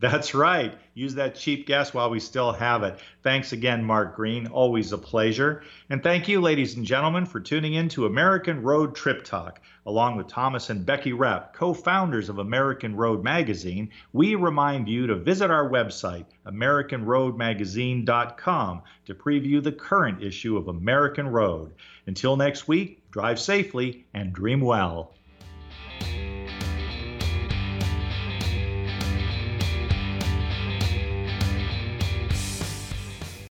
That's 0.00 0.34
right. 0.34 0.76
Use 0.94 1.14
that 1.14 1.36
cheap 1.36 1.66
gas 1.66 1.94
while 1.94 2.10
we 2.10 2.20
still 2.20 2.52
have 2.52 2.82
it. 2.82 2.98
Thanks 3.22 3.52
again, 3.52 3.84
Mark 3.84 4.16
Greene. 4.16 4.48
Always 4.48 4.92
a 4.92 4.98
pleasure. 4.98 5.62
And 5.88 6.02
thank 6.02 6.26
you, 6.28 6.40
ladies 6.40 6.74
and 6.76 6.84
gentlemen, 6.84 7.26
for 7.26 7.38
tuning 7.40 7.74
in 7.74 7.88
to 7.90 8.06
American 8.06 8.62
Road 8.62 8.96
Trip 8.96 9.24
Talk. 9.24 9.60
Along 9.86 10.16
with 10.16 10.26
Thomas 10.26 10.70
and 10.70 10.84
Becky 10.84 11.12
Repp, 11.12 11.52
co 11.52 11.72
founders 11.74 12.28
of 12.28 12.38
American 12.38 12.96
Road 12.96 13.22
Magazine, 13.22 13.90
we 14.12 14.34
remind 14.34 14.88
you 14.88 15.06
to 15.06 15.14
visit 15.14 15.48
our 15.50 15.70
website, 15.70 16.26
AmericanRoadMagazine.com, 16.46 18.82
to 19.06 19.14
preview 19.14 19.62
the 19.62 19.72
current 19.72 20.22
issue 20.22 20.56
of 20.56 20.68
American 20.68 21.28
Road. 21.28 21.74
Until 22.06 22.36
next 22.36 22.66
week, 22.66 23.10
drive 23.10 23.38
safely 23.38 24.06
and 24.12 24.32
dream 24.32 24.60
well. 24.60 25.14